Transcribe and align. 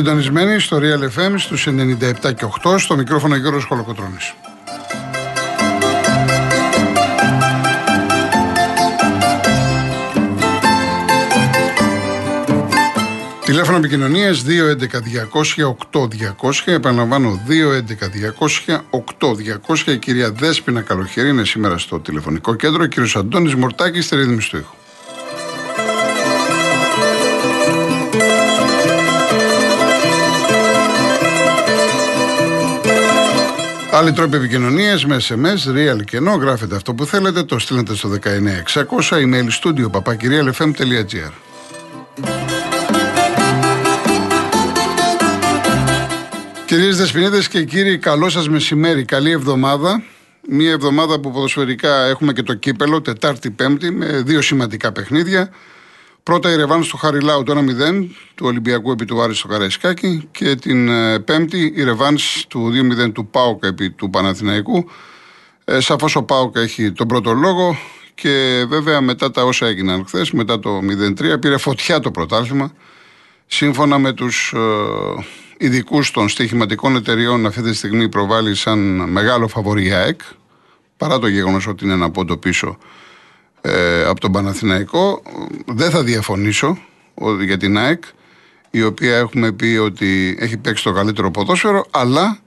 Είστε 0.00 0.12
συντονισμένοι 0.12 0.60
στο 0.60 0.78
Real 0.80 1.02
FM 1.18 1.34
στους 1.36 1.66
97 1.66 2.34
και 2.34 2.46
8 2.62 2.78
στο 2.78 2.96
μικρόφωνο 2.96 3.36
Γιώργος 3.36 3.64
Χολοκοτρώνης. 3.64 4.34
Τηλέφωνο 13.44 13.76
επικοινωνίας 13.76 14.42
211-200-8200. 14.42 16.72
Επαναλαμβάνω 16.72 17.40
211-200-8200. 17.46 19.92
Η 19.92 19.98
κυρία 19.98 20.30
Δέσπινα 20.30 20.80
Καλοχέρη 20.80 21.28
είναι 21.28 21.44
σήμερα 21.44 21.78
στο 21.78 22.00
τηλεφωνικό 22.00 22.54
κέντρο. 22.54 22.82
Ο 22.82 22.86
κύριος 22.86 23.16
Αντώνης 23.16 23.54
Μορτάκης 23.54 24.04
στη 24.04 24.16
ρύθμιση 24.16 24.50
του 24.50 24.56
ήχου. 24.56 24.79
Άλλοι 33.92 34.12
τρόποι 34.12 34.36
επικοινωνίας 34.36 35.06
με 35.06 35.16
SMS, 35.28 35.76
real 35.76 36.04
και 36.04 36.16
ενώ 36.16 36.34
γράφετε 36.34 36.76
αυτό 36.76 36.94
που 36.94 37.06
θέλετε, 37.06 37.42
το 37.42 37.58
στείλετε 37.58 37.94
στο 37.94 38.08
19600 38.08 39.16
email 39.16 39.48
studio 39.62 39.90
papakirialfm.gr. 39.90 41.32
Κυρίες 46.66 46.96
Δεσποινίδες 46.96 47.48
και 47.48 47.64
κύριοι, 47.64 47.98
καλό 47.98 48.28
σας 48.28 48.48
μεσημέρι, 48.48 49.04
καλή 49.04 49.30
εβδομάδα. 49.30 50.02
Μία 50.48 50.70
εβδομάδα 50.70 51.20
που 51.20 51.30
ποδοσφαιρικά 51.30 52.04
έχουμε 52.04 52.32
και 52.32 52.42
το 52.42 52.54
κύπελο, 52.54 53.00
Τετάρτη 53.00 53.50
Πέμπτη, 53.50 53.90
με 53.90 54.06
δύο 54.06 54.42
σημαντικά 54.42 54.92
παιχνίδια. 54.92 55.50
Πρώτα 56.22 56.50
η 56.50 56.56
Ρεβάνς 56.56 56.86
στο 56.86 56.96
Χαριλάου 56.96 57.42
το 57.42 57.58
1-0 57.58 58.06
του 58.34 58.46
Ολυμπιακού 58.46 58.90
επί 58.90 59.04
του 59.04 59.22
Άρη 59.22 59.34
στο 59.34 59.48
Καραϊσκάκη 59.48 60.28
και 60.30 60.54
την 60.54 60.88
ε, 60.88 61.18
Πέμπτη 61.18 61.72
η 61.76 61.84
Ρεβάνς 61.84 62.44
του 62.48 62.72
2-0 63.06 63.12
του 63.12 63.26
Πάουκα 63.26 63.66
επί 63.66 63.90
του 63.90 64.10
Παναθηναϊκού. 64.10 64.90
Ε, 65.64 65.80
Σαφώς 65.80 66.16
ο 66.16 66.22
Πάουκα 66.22 66.60
έχει 66.60 66.92
τον 66.92 67.08
πρώτο 67.08 67.32
λόγο 67.32 67.76
και 68.14 68.64
βέβαια 68.68 69.00
μετά 69.00 69.30
τα 69.30 69.44
όσα 69.44 69.66
έγιναν 69.66 70.04
χθες, 70.06 70.30
μετά 70.30 70.58
το 70.58 70.80
0-3, 71.20 71.40
πήρε 71.40 71.56
φωτιά 71.56 72.00
το 72.00 72.10
πρωτάθλημα. 72.10 72.72
Σύμφωνα 73.46 73.98
με 73.98 74.12
τους 74.12 74.52
ε, 74.56 75.24
ειδικούς 75.58 76.10
των 76.10 76.28
στοιχηματικών 76.28 76.96
εταιριών 76.96 77.46
αυτή 77.46 77.62
τη 77.62 77.74
στιγμή 77.74 78.08
προβάλλει 78.08 78.54
σαν 78.54 78.78
μεγάλο 79.10 79.48
φαβορή 79.48 79.92
ΑΕΚ, 79.92 80.20
παρά 80.96 81.18
το 81.18 81.26
γεγονός 81.28 81.66
ότι 81.66 81.84
είναι 81.84 81.92
ένα 81.94 82.10
πόντο 82.10 82.36
πίσω 82.36 82.78
ε, 83.60 84.04
από 84.04 84.20
τον 84.20 84.32
Παναθηναϊκό. 84.32 85.22
Δεν 85.66 85.90
θα 85.90 86.02
διαφωνήσω 86.02 86.78
για 87.44 87.56
την 87.56 87.78
ΑΕΚ, 87.78 88.04
η 88.70 88.82
οποία 88.82 89.16
έχουμε 89.16 89.52
πει 89.52 89.66
ότι 89.82 90.36
έχει 90.40 90.56
παίξει 90.56 90.84
το 90.84 90.92
καλύτερο 90.92 91.30
ποδόσφαιρο, 91.30 91.84
αλλά 91.90 92.38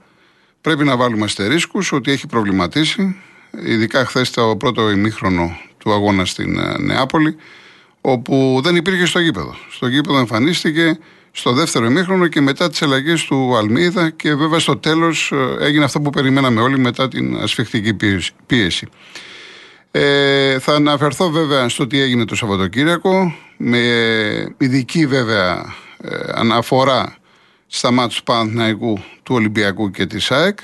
πρέπει 0.60 0.84
να 0.84 0.96
βάλουμε 0.96 1.24
αστερίσκους 1.24 1.92
ότι 1.92 2.10
έχει 2.10 2.26
προβληματίσει, 2.26 3.16
ειδικά 3.64 4.04
χθες 4.04 4.30
το 4.30 4.56
πρώτο 4.56 4.90
ημίχρονο 4.90 5.56
του 5.78 5.92
αγώνα 5.92 6.24
στην 6.24 6.58
ε, 6.58 6.78
Νεάπολη, 6.78 7.36
όπου 8.00 8.60
δεν 8.62 8.76
υπήρχε 8.76 9.04
στο 9.04 9.18
γήπεδο. 9.18 9.54
Στο 9.70 9.86
γήπεδο 9.86 10.18
εμφανίστηκε 10.18 10.98
στο 11.32 11.52
δεύτερο 11.52 11.84
ημίχρονο 11.84 12.26
και 12.26 12.40
μετά 12.40 12.70
τις 12.70 12.82
αλλαγές 12.82 13.24
του 13.24 13.56
Αλμίδα 13.56 14.10
και 14.10 14.34
βέβαια 14.34 14.58
στο 14.58 14.76
τέλος 14.76 15.32
ε, 15.32 15.64
έγινε 15.64 15.84
αυτό 15.84 16.00
που 16.00 16.10
περιμέναμε 16.10 16.60
όλοι 16.60 16.78
μετά 16.78 17.08
την 17.08 17.36
ασφιχτική 17.36 17.96
πίεση. 18.46 18.88
Ε, 19.96 20.58
θα 20.58 20.74
αναφερθώ 20.74 21.30
βέβαια 21.30 21.68
στο 21.68 21.86
τι 21.86 22.00
έγινε 22.00 22.24
το 22.24 22.34
Σαββατοκύριακο 22.34 23.34
με 23.56 23.78
ειδική 24.58 25.06
βέβαια 25.06 25.74
ε, 26.02 26.16
αναφορά 26.34 27.16
στα 27.66 27.90
μάτια 27.90 28.16
του 28.16 28.22
Παναθηναϊκού, 28.22 28.98
του 29.22 29.34
Ολυμπιακού 29.34 29.90
και 29.90 30.06
της 30.06 30.30
ΑΕΚ 30.30 30.58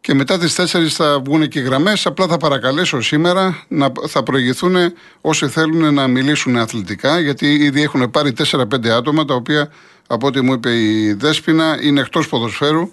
και 0.00 0.14
μετά 0.14 0.38
τις 0.38 0.60
4 0.60 0.86
θα 0.88 1.20
βγουν 1.24 1.48
και 1.48 1.58
οι 1.58 1.62
γραμμές. 1.62 2.06
Απλά 2.06 2.26
θα 2.26 2.36
παρακαλέσω 2.36 3.00
σήμερα 3.00 3.64
να 3.68 3.92
θα 4.06 4.22
προηγηθούν 4.22 4.76
όσοι 5.20 5.48
θέλουν 5.48 5.94
να 5.94 6.06
μιλήσουν 6.06 6.56
αθλητικά 6.56 7.20
γιατί 7.20 7.54
ήδη 7.54 7.82
έχουν 7.82 8.10
πάρει 8.10 8.32
4-5 8.50 8.88
άτομα 8.88 9.24
τα 9.24 9.34
οποία 9.34 9.72
από 10.06 10.26
ό,τι 10.26 10.40
μου 10.40 10.52
είπε 10.52 10.78
η 10.78 11.12
Δέσποινα 11.12 11.78
είναι 11.82 12.00
εκτός 12.00 12.28
ποδοσφαίρου. 12.28 12.90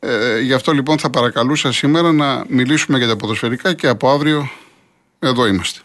Ε, 0.00 0.40
γι' 0.40 0.52
αυτό 0.52 0.72
λοιπόν 0.72 0.98
θα 0.98 1.10
παρακαλούσα 1.10 1.72
σήμερα 1.72 2.12
να 2.12 2.44
μιλήσουμε 2.48 2.98
για 2.98 3.08
τα 3.08 3.16
ποδοσφαιρικά 3.16 3.72
και 3.74 3.88
από 3.88 4.10
αύριο 4.10 4.50
εδώ 5.22 5.46
είμαστε. 5.46 5.80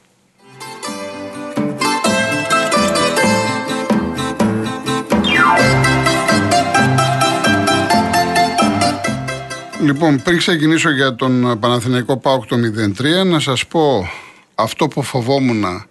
Λοιπόν, 9.81 10.21
πριν 10.21 10.37
ξεκινήσω 10.37 10.89
για 10.89 11.15
τον 11.15 11.59
Παναθηναϊκό 11.59 12.17
ΠΑΟΚ 12.17 12.45
το 12.45 12.55
03, 12.55 13.25
να 13.25 13.39
σας 13.39 13.67
πω 13.67 14.09
αυτό 14.55 14.87
που 14.87 15.03
φοβόμουν 15.03 15.85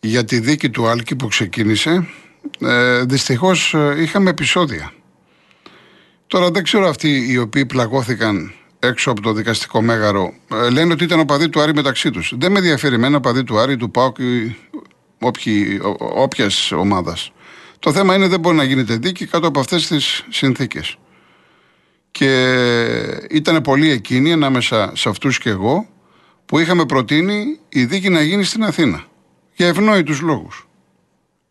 για 0.00 0.24
τη 0.24 0.38
δίκη 0.38 0.70
του 0.70 0.86
Άλκη 0.86 1.16
που 1.16 1.26
ξεκίνησε. 1.26 2.08
Ε, 2.60 3.04
δυστυχώς 3.04 3.74
ε, 3.74 3.94
είχαμε 3.98 4.30
επεισόδια. 4.30 4.92
Τώρα 6.26 6.50
δεν 6.50 6.62
ξέρω 6.62 6.88
αυτοί 6.88 7.26
οι 7.30 7.38
οποίοι 7.38 7.66
πλαγώθηκαν 7.66 8.52
έξω 8.78 9.10
από 9.10 9.20
το 9.20 9.32
δικαστικό 9.32 9.82
μέγαρο 9.82 10.32
ε, 10.52 10.70
λένε 10.70 10.92
ότι 10.92 11.04
ήταν 11.04 11.20
οπαδοί 11.20 11.48
του 11.48 11.60
Άρη 11.60 11.74
μεταξύ 11.74 12.10
τους. 12.10 12.32
Δεν 12.36 12.52
με 12.52 12.58
ενδιαφέρει 12.58 12.94
εμένα 12.94 13.16
οπαδοί 13.16 13.44
του 13.44 13.58
Άρη, 13.58 13.76
του 13.76 13.90
ΠΑΟΚ 13.90 14.16
ή 15.44 15.80
όποιας 15.98 16.72
ομάδας. 16.72 17.32
Το 17.78 17.92
θέμα 17.92 18.14
είναι 18.14 18.28
δεν 18.28 18.40
μπορεί 18.40 18.56
να 18.56 18.64
γίνεται 18.64 18.96
δίκη 18.96 19.26
κάτω 19.26 19.46
από 19.46 19.60
αυτές 19.60 19.86
τις 19.86 20.24
συνθήκες. 20.28 20.96
Και 22.10 22.30
ήταν 23.30 23.62
πολλοί 23.62 23.90
εκείνοι 23.90 24.32
ανάμεσα 24.32 24.92
σε 24.94 25.08
αυτούς 25.08 25.38
και 25.38 25.50
εγώ 25.50 25.88
που 26.46 26.58
είχαμε 26.58 26.86
προτείνει 26.86 27.58
η 27.68 27.84
δίκη 27.84 28.08
να 28.08 28.22
γίνει 28.22 28.44
στην 28.44 28.64
Αθήνα. 28.64 29.04
Για 29.54 29.66
ευνόητους 29.66 30.20
λόγους. 30.20 30.68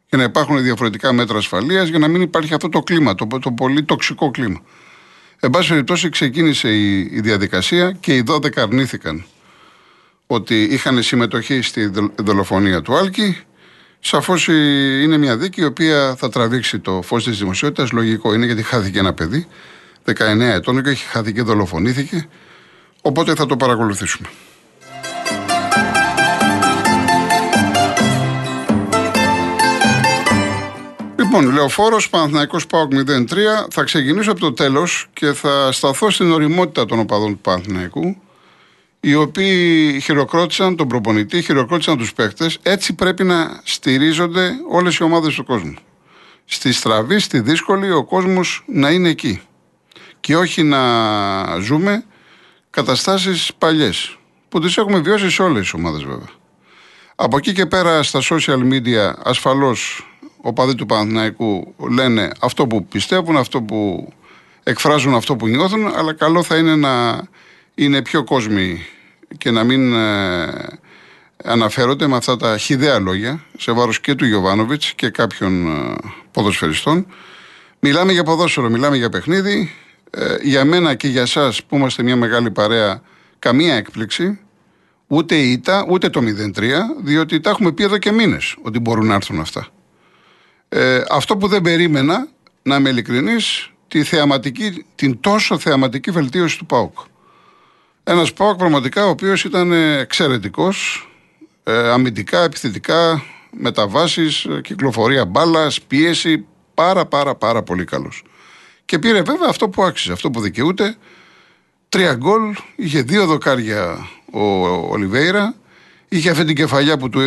Για 0.09 0.17
να 0.17 0.23
υπάρχουν 0.23 0.63
διαφορετικά 0.63 1.13
μέτρα 1.13 1.37
ασφαλείας, 1.37 1.87
για 1.87 1.99
να 1.99 2.07
μην 2.07 2.21
υπάρχει 2.21 2.53
αυτό 2.53 2.69
το 2.69 2.79
κλίμα, 2.79 3.15
το, 3.15 3.27
το 3.41 3.51
πολύ 3.51 3.83
τοξικό 3.83 4.31
κλίμα. 4.31 4.61
Εν 5.39 5.49
πάση 5.49 5.69
περιπτώσει, 5.69 6.09
ξεκίνησε 6.09 6.69
η, 6.69 6.99
η 6.99 7.19
διαδικασία 7.21 7.91
και 7.91 8.15
οι 8.15 8.23
12 8.27 8.57
αρνήθηκαν 8.57 9.25
ότι 10.27 10.63
είχαν 10.63 11.03
συμμετοχή 11.03 11.61
στη 11.61 11.91
δολοφονία 12.15 12.81
του 12.81 12.95
Άλκη. 12.95 13.37
Σαφώς 13.99 14.47
είναι 14.47 15.17
μια 15.17 15.37
δίκη 15.37 15.61
η 15.61 15.65
οποία 15.65 16.15
θα 16.15 16.29
τραβήξει 16.29 16.79
το 16.79 17.01
φως 17.01 17.23
της 17.23 17.37
δημοσιότητας. 17.37 17.91
Λογικό 17.91 18.33
είναι 18.33 18.45
γιατί 18.45 18.63
χάθηκε 18.63 18.99
ένα 18.99 19.13
παιδί 19.13 19.47
19 20.05 20.13
ετών 20.39 20.83
και 20.83 20.89
έχει 20.89 21.05
χαθεί 21.05 21.33
και 21.33 21.41
δολοφονήθηκε. 21.41 22.27
Οπότε 23.01 23.35
θα 23.35 23.45
το 23.45 23.57
παρακολουθήσουμε. 23.57 24.27
Λοιπόν, 31.17 31.51
Λεωφόρος 31.51 32.09
Παναθυναϊκό 32.09 32.57
Πάοκ 32.69 32.91
03. 32.93 33.67
Θα 33.69 33.83
ξεκινήσω 33.83 34.31
από 34.31 34.39
το 34.39 34.53
τέλος 34.53 35.07
και 35.13 35.33
θα 35.33 35.71
σταθώ 35.71 36.09
στην 36.09 36.31
οριμότητα 36.31 36.85
των 36.85 36.99
οπαδών 36.99 37.31
του 37.31 37.39
Παναθηναϊκού, 37.39 38.17
οι 38.99 39.15
οποίοι 39.15 39.99
χειροκρότησαν 39.99 40.75
τον 40.75 40.87
προπονητή, 40.87 41.41
χειροκρότησαν 41.41 41.97
τους 41.97 42.13
παίχτε. 42.13 42.49
Έτσι 42.61 42.93
πρέπει 42.93 43.23
να 43.23 43.61
στηρίζονται 43.63 44.51
όλες 44.69 44.95
οι 44.95 45.03
ομάδες 45.03 45.35
του 45.35 45.45
κόσμου. 45.45 45.73
Στη 46.45 46.71
στραβή, 46.71 47.19
στη 47.19 47.39
δύσκολη, 47.39 47.91
ο 47.91 48.03
κόσμος 48.03 48.63
να 48.67 48.89
είναι 48.89 49.09
εκεί. 49.09 49.41
Και 50.19 50.35
όχι 50.35 50.63
να 50.63 51.59
ζούμε 51.59 52.03
καταστάσεις 52.69 53.51
παλιές. 53.57 54.17
Που 54.49 54.59
τις 54.59 54.77
έχουμε 54.77 54.99
βιώσει 54.99 55.29
σε 55.29 55.41
όλες 55.41 55.61
τις 55.61 55.73
ομάδες 55.73 56.03
βέβαια. 56.03 56.29
Από 57.15 57.37
εκεί 57.37 57.53
και 57.53 57.65
πέρα 57.65 58.03
στα 58.03 58.19
social 58.29 58.59
media 58.71 59.13
ασφαλώς 59.23 60.09
οπαδοί 60.47 60.75
του 60.75 60.85
Παναθηναϊκού 60.85 61.73
λένε 61.91 62.31
αυτό 62.39 62.67
που 62.67 62.85
πιστεύουν, 62.85 63.37
αυτό 63.37 63.61
που 63.61 64.09
εκφράζουν 64.63 65.13
αυτό 65.15 65.35
που 65.35 65.47
νιώθουν, 65.47 65.87
αλλά 65.95 66.13
καλό 66.13 66.43
θα 66.43 66.57
είναι 66.57 66.75
να 66.75 67.23
είναι 67.75 68.01
πιο 68.01 68.23
κόσμοι 68.23 68.85
και 69.37 69.51
να 69.51 69.63
μην 69.63 69.93
ε, 69.93 70.47
αναφέρονται 71.43 72.07
με 72.07 72.15
αυτά 72.15 72.37
τα 72.37 72.57
χιδέα 72.57 72.99
λόγια 72.99 73.43
σε 73.57 73.71
βάρος 73.71 73.99
και 73.99 74.15
του 74.15 74.25
Γιωβάνοβιτς 74.25 74.93
και 74.93 75.09
κάποιων 75.09 75.67
ε, 75.67 75.95
ποδοσφαιριστών. 76.31 77.07
Μιλάμε 77.79 78.11
για 78.11 78.23
ποδόσφαιρο, 78.23 78.69
μιλάμε 78.69 78.97
για 78.97 79.09
παιχνίδι. 79.09 79.71
Ε, 80.09 80.35
για 80.41 80.65
μένα 80.65 80.95
και 80.95 81.07
για 81.07 81.25
σας 81.25 81.63
που 81.63 81.75
είμαστε 81.75 82.03
μια 82.03 82.15
μεγάλη 82.15 82.51
παρέα, 82.51 83.01
καμία 83.39 83.75
έκπληξη. 83.75 84.39
Ούτε 85.07 85.35
η 85.35 85.51
ΙΤΑ, 85.51 85.85
ούτε 85.89 86.09
το 86.09 86.21
0-3, 86.55 86.61
διότι 87.03 87.39
τα 87.39 87.49
έχουμε 87.49 87.71
πει 87.71 87.83
εδώ 87.83 87.97
και 87.97 88.11
μήνες 88.11 88.55
ότι 88.61 88.79
μπορούν 88.79 89.05
να 89.05 89.13
έρθουν 89.13 89.39
αυτά. 89.39 89.67
Ε, 90.77 91.03
αυτό 91.09 91.37
που 91.37 91.47
δεν 91.47 91.61
περίμενα, 91.61 92.27
να 92.61 92.75
είμαι 92.75 92.89
ειλικρινής, 92.89 93.71
τη 93.87 94.03
θεαματική, 94.03 94.85
την 94.95 95.19
τόσο 95.19 95.59
θεαματική 95.59 96.11
βελτίωση 96.11 96.57
του 96.57 96.65
ΠΑΟΚ. 96.65 96.97
Ένας 98.03 98.33
ΠΑΟΚ 98.33 98.57
πραγματικά 98.57 99.05
ο 99.05 99.09
οποίος 99.09 99.43
ήταν 99.43 99.71
εξαιρετικός, 99.71 101.09
ε, 101.63 101.89
αμυντικά, 101.89 102.43
επιθετικά, 102.43 103.23
μεταβάσει, 103.51 104.27
κυκλοφορία 104.61 105.25
μπάλας, 105.25 105.81
πίεση, 105.81 106.45
Πάρα 106.73 107.05
πάρα 107.05 107.35
πάρα 107.35 107.63
πολύ 107.63 107.85
καλός. 107.85 108.23
Και 108.85 108.99
πήρε 108.99 109.21
βέβαια 109.21 109.49
αυτό 109.49 109.69
που 109.69 109.83
άξιζε, 109.83 110.11
αυτό 110.11 110.29
που 110.29 110.39
δικαιούται. 110.41 110.95
Τρία 111.89 112.13
γκολ, 112.13 112.55
είχε 112.75 113.01
δύο 113.01 113.25
δοκάρια 113.25 114.07
ο 114.31 114.41
Ολιβέηρα, 114.89 115.55
είχε 116.09 116.29
αυτή 116.29 116.45
την 116.45 116.55
κεφαλιά 116.55 116.97
που 116.97 117.09
του, 117.09 117.19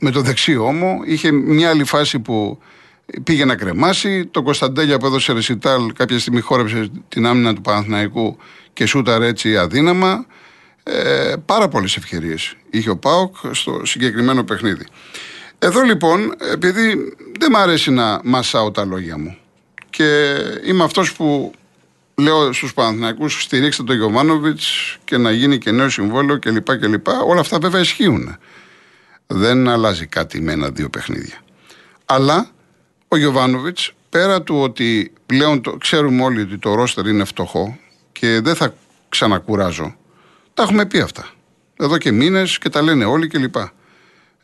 με 0.00 0.10
το 0.10 0.20
δεξί 0.20 0.56
ώμο, 0.56 1.00
είχε 1.06 1.32
μια 1.32 1.70
άλλη 1.70 1.84
φάση 1.84 2.18
που 2.18 2.58
πήγε 3.22 3.44
να 3.44 3.56
κρεμάσει. 3.56 4.26
Το 4.26 4.42
Κωνσταντέλια 4.42 4.98
που 4.98 5.06
έδωσε 5.06 5.32
ρεσιτάλ 5.32 5.92
κάποια 5.92 6.18
στιγμή 6.18 6.40
χόρεψε 6.40 6.90
την 7.08 7.26
άμυνα 7.26 7.54
του 7.54 7.60
Παναθηναϊκού 7.60 8.38
και 8.72 8.86
σούταρε 8.86 9.26
έτσι 9.26 9.56
αδύναμα. 9.56 10.26
Ε, 10.82 11.34
πάρα 11.46 11.68
πολλές 11.68 11.96
ευκαιρίες 11.96 12.54
είχε 12.70 12.90
ο 12.90 12.96
Πάοκ 12.96 13.36
στο 13.50 13.80
συγκεκριμένο 13.84 14.44
παιχνίδι. 14.44 14.86
Εδώ 15.58 15.80
λοιπόν, 15.80 16.34
επειδή 16.52 17.14
δεν 17.38 17.50
μ' 17.50 17.56
αρέσει 17.56 17.90
να 17.90 18.20
μασάω 18.24 18.70
τα 18.70 18.84
λόγια 18.84 19.18
μου 19.18 19.36
και 19.90 20.36
είμαι 20.64 20.84
αυτός 20.84 21.12
που 21.12 21.52
λέω 22.14 22.52
στους 22.52 22.74
Παναθηναϊκούς 22.74 23.42
στηρίξτε 23.42 23.82
τον 23.82 23.96
Γιωβάνοβιτς 23.96 24.96
και 25.04 25.16
να 25.16 25.30
γίνει 25.30 25.58
και 25.58 25.70
νέο 25.70 25.88
συμβόλαιο 25.88 26.38
κλπ. 26.38 26.76
κλπ. 26.76 27.08
Όλα 27.08 27.40
αυτά 27.40 27.58
βέβαια 27.58 27.80
ισχύουν. 27.80 28.36
Δεν 29.26 29.68
αλλάζει 29.68 30.06
κάτι 30.06 30.40
με 30.40 30.52
ένα-δύο 30.52 30.88
παιχνίδια. 30.88 31.38
Αλλά 32.04 32.50
ο 33.08 33.16
Γιωβάνοβιτς 33.16 33.92
πέρα 34.08 34.42
του 34.42 34.60
ότι 34.60 35.12
πλέον 35.26 35.62
το, 35.62 35.76
ξέρουμε 35.76 36.22
όλοι 36.22 36.40
ότι 36.40 36.58
το 36.58 36.74
ρόστερ 36.74 37.06
είναι 37.06 37.24
φτωχό 37.24 37.78
και 38.12 38.40
δεν 38.40 38.54
θα 38.54 38.74
ξανακουράζω, 39.08 39.96
τα 40.54 40.62
έχουμε 40.62 40.86
πει 40.86 41.00
αυτά. 41.00 41.30
Εδώ 41.76 41.98
και 41.98 42.12
μήνες 42.12 42.58
και 42.58 42.68
τα 42.68 42.82
λένε 42.82 43.04
όλοι 43.04 43.26
κλπ 43.26 43.56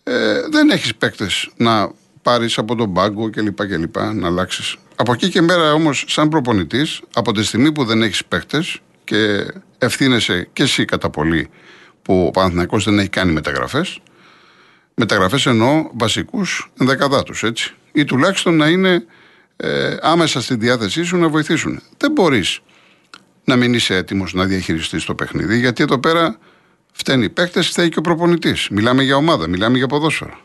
ε, 0.03 0.41
δεν 0.51 0.71
έχεις 0.71 0.95
παίκτες 0.95 1.51
να 1.57 1.91
πάρεις 2.23 2.59
από 2.59 2.75
τον 2.75 2.93
πάγκο 2.93 3.31
κλπ. 3.31 3.67
κλπ 3.67 3.97
να 3.97 4.27
αλλάξεις. 4.27 4.77
Από 4.97 5.13
εκεί 5.13 5.29
και 5.29 5.43
μέρα 5.43 5.73
όμως, 5.73 6.05
σαν 6.09 6.29
προπονητής, 6.29 7.01
από 7.15 7.33
τη 7.33 7.45
στιγμή 7.45 7.73
που 7.73 7.85
δεν 7.85 8.03
έχεις 8.03 8.25
παίκτες 8.25 8.81
και 9.05 9.47
ευθύνεσαι 9.79 10.49
και 10.53 10.63
εσύ 10.63 10.85
κατά 10.85 11.11
πολύ 11.11 11.49
που 12.03 12.25
ο 12.27 12.31
Παναθηναϊκός 12.31 12.85
δεν 12.85 12.99
έχει 12.99 13.09
κάνει 13.09 13.33
μεταγραφές. 13.33 14.01
Μεταγραφές 14.95 15.47
εννοώ 15.47 15.91
βασικούς 15.93 16.73
ενδεκαδάτους, 16.79 17.43
έτσι. 17.43 17.75
Ή 17.95 18.05
τουλάχιστον 18.05 18.57
να 18.57 18.69
είναι 18.69 19.05
ε, 19.57 19.97
άμεσα 20.01 20.41
στη 20.41 20.55
διάθεσή 20.55 21.03
σου 21.03 21.17
να 21.17 21.29
βοηθήσουν. 21.29 21.81
Δεν 21.97 22.13
μπορείς 22.13 22.61
να 23.45 23.57
μην 23.57 23.75
είσαι 23.75 23.95
έτοιμος 23.95 24.35
να 24.35 24.45
διαχειριστείς 24.45 25.05
το 25.05 25.15
παιχνίδι, 25.15 25.59
γιατί 25.59 25.83
εδώ 25.83 25.99
πέρα 25.99 26.39
Φταίνει 26.97 27.25
οι 27.25 27.29
παίκτες, 27.29 27.69
φταίει 27.69 27.89
και 27.89 27.99
ο 27.99 28.03
προπονητής. 28.03 28.69
Μιλάμε 28.69 29.03
για 29.03 29.17
ομάδα, 29.17 29.49
μιλάμε 29.49 29.77
για 29.77 29.87
ποδόσφαιρο. 29.87 30.39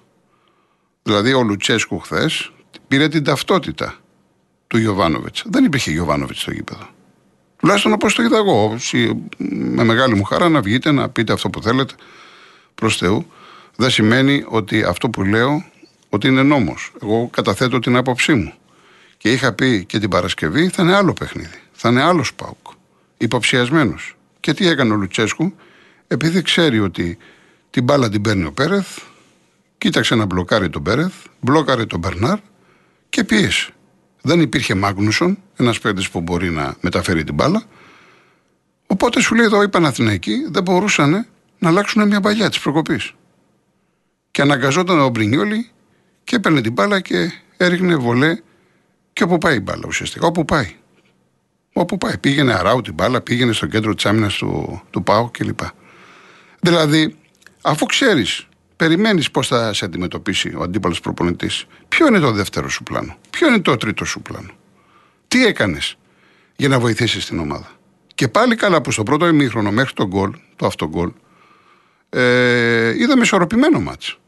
Δηλαδή, 1.03 1.33
ο 1.33 1.43
Λουτσέσκου 1.43 1.99
χθες 1.99 2.51
πήρε 2.87 3.07
την 3.07 3.23
ταυτότητα 3.23 3.95
του 4.67 4.77
Γιωβάνοβιτς. 4.77 5.43
Δεν 5.45 5.63
υπήρχε 5.63 5.91
Γιωβάνοβιτς 5.91 6.41
στο 6.41 6.51
γήπεδο. 6.51 6.87
Τουλάχιστον 7.57 7.93
όπως 7.93 8.13
το 8.13 8.23
είδα 8.23 8.37
εγώ. 8.37 8.77
Με 9.49 9.83
μεγάλη 9.83 10.15
μου 10.15 10.23
χαρά 10.23 10.49
να 10.49 10.61
βγείτε 10.61 10.91
να 10.91 11.09
πείτε 11.09 11.33
αυτό 11.33 11.49
που 11.49 11.61
θέλετε 11.61 11.93
προς 12.75 12.97
Θεού. 12.97 13.31
Δεν 13.75 13.89
σημαίνει 13.89 14.45
ότι 14.47 14.83
αυτό 14.83 15.09
που 15.09 15.23
λέω 15.23 15.65
ότι 16.09 16.27
είναι 16.27 16.43
νόμος. 16.43 16.91
Εγώ 17.01 17.29
καταθέτω 17.31 17.79
την 17.79 17.95
άποψή 17.95 18.33
μου. 18.33 18.53
Και 19.17 19.31
είχα 19.31 19.53
πει 19.53 19.85
και 19.85 19.99
την 19.99 20.09
Παρασκευή 20.09 20.69
θα 20.69 20.83
είναι 20.83 20.95
άλλο 20.95 21.13
παιχνίδι. 21.13 21.61
Θα 21.71 21.89
είναι 21.89 22.01
άλλο 22.01 22.25
Πάουκ. 22.35 22.67
Υποψιασμένος. 23.17 24.17
Και 24.39 24.53
τι 24.53 24.67
έκανε 24.67 24.93
ο 24.93 24.95
Λουτσέσκου, 24.95 25.55
επειδή 26.07 26.41
ξέρει 26.41 26.79
ότι 26.79 27.17
την 27.69 27.83
μπάλα 27.83 28.09
την 28.09 28.21
παίρνει 28.21 28.43
ο 28.43 28.51
Πέρεθ, 28.51 28.97
κοίταξε 29.77 30.15
να 30.15 30.25
μπλοκάρει 30.25 30.69
τον 30.69 30.83
Πέρεθ, 30.83 31.13
μπλόκαρε 31.39 31.85
τον 31.85 31.99
Μπερνάρ 31.99 32.39
και 33.09 33.23
πίεσε. 33.23 33.71
Δεν 34.21 34.41
υπήρχε 34.41 34.75
Μάγνουσον, 34.75 35.37
ένας 35.55 35.79
παίκτης 35.79 36.09
που 36.09 36.21
μπορεί 36.21 36.49
να 36.49 36.75
μεταφέρει 36.81 37.23
την 37.23 37.33
μπάλα. 37.33 37.63
Οπότε 38.87 39.21
σου 39.21 39.35
λέει 39.35 39.45
εδώ 39.45 39.63
οι 39.63 39.69
Παναθηναϊκοί 39.69 40.47
δεν 40.49 40.63
μπορούσαν 40.63 41.27
να 41.59 41.69
αλλάξουν 41.69 42.07
μια 42.07 42.21
παλιά 42.21 42.49
της 42.49 42.59
προκοπής. 42.59 43.11
Και 44.31 44.41
αναγκαζόταν 44.41 44.99
ο 44.99 45.09
Μπρινιόλη 45.09 45.69
και 46.29 46.35
έπαιρνε 46.35 46.61
την 46.61 46.71
μπάλα 46.71 46.99
και 46.99 47.31
έριχνε 47.57 47.95
βολέ 47.95 48.39
και 49.13 49.23
όπου 49.23 49.37
πάει 49.37 49.55
η 49.55 49.59
μπάλα 49.63 49.83
ουσιαστικά. 49.87 50.27
Όπου 50.27 50.45
πάει. 50.45 50.75
Όπου 51.73 51.97
πάει. 51.97 52.17
Πήγαινε 52.17 52.53
αράου 52.53 52.81
την 52.81 52.93
μπάλα, 52.93 53.21
πήγαινε 53.21 53.51
στο 53.51 53.65
κέντρο 53.65 53.95
της 53.95 54.05
άμυνας 54.05 54.35
του, 54.35 54.81
του 54.89 55.03
ΠΑΟ 55.03 55.29
κλπ. 55.29 55.59
Δηλαδή, 56.59 57.15
αφού 57.61 57.85
ξέρεις, 57.85 58.47
περιμένεις 58.75 59.31
πώς 59.31 59.47
θα 59.47 59.73
σε 59.73 59.85
αντιμετωπίσει 59.85 60.55
ο 60.55 60.61
αντίπαλος 60.61 60.99
προπονητής, 60.99 61.65
ποιο 61.87 62.07
είναι 62.07 62.19
το 62.19 62.31
δεύτερο 62.31 62.69
σου 62.69 62.83
πλάνο, 62.83 63.17
ποιο 63.29 63.47
είναι 63.47 63.61
το 63.61 63.77
τρίτο 63.77 64.05
σου 64.05 64.21
πλάνο; 64.21 64.51
Τι 65.27 65.45
έκανες 65.45 65.97
για 66.55 66.67
να 66.67 66.79
βοηθήσεις 66.79 67.25
την 67.25 67.39
ομάδα; 67.39 67.71
Και 68.15 68.27
πάλι 68.27 68.55
καλά 68.55 68.81
που 68.81 68.91
στο 68.91 69.03
πρώτο 69.03 69.27
ημίχρονο 69.27 69.71
μέχρι 69.71 69.93
το 69.93 70.07
γκολ, 70.07 70.31
το 70.55 70.65
αυτό 70.65 70.87
γκολ, 70.87 71.11
ε, 72.09 72.93
είδαμε 72.97 73.21
ισορροπημένο 73.21 73.79
μάτς. 73.79 74.19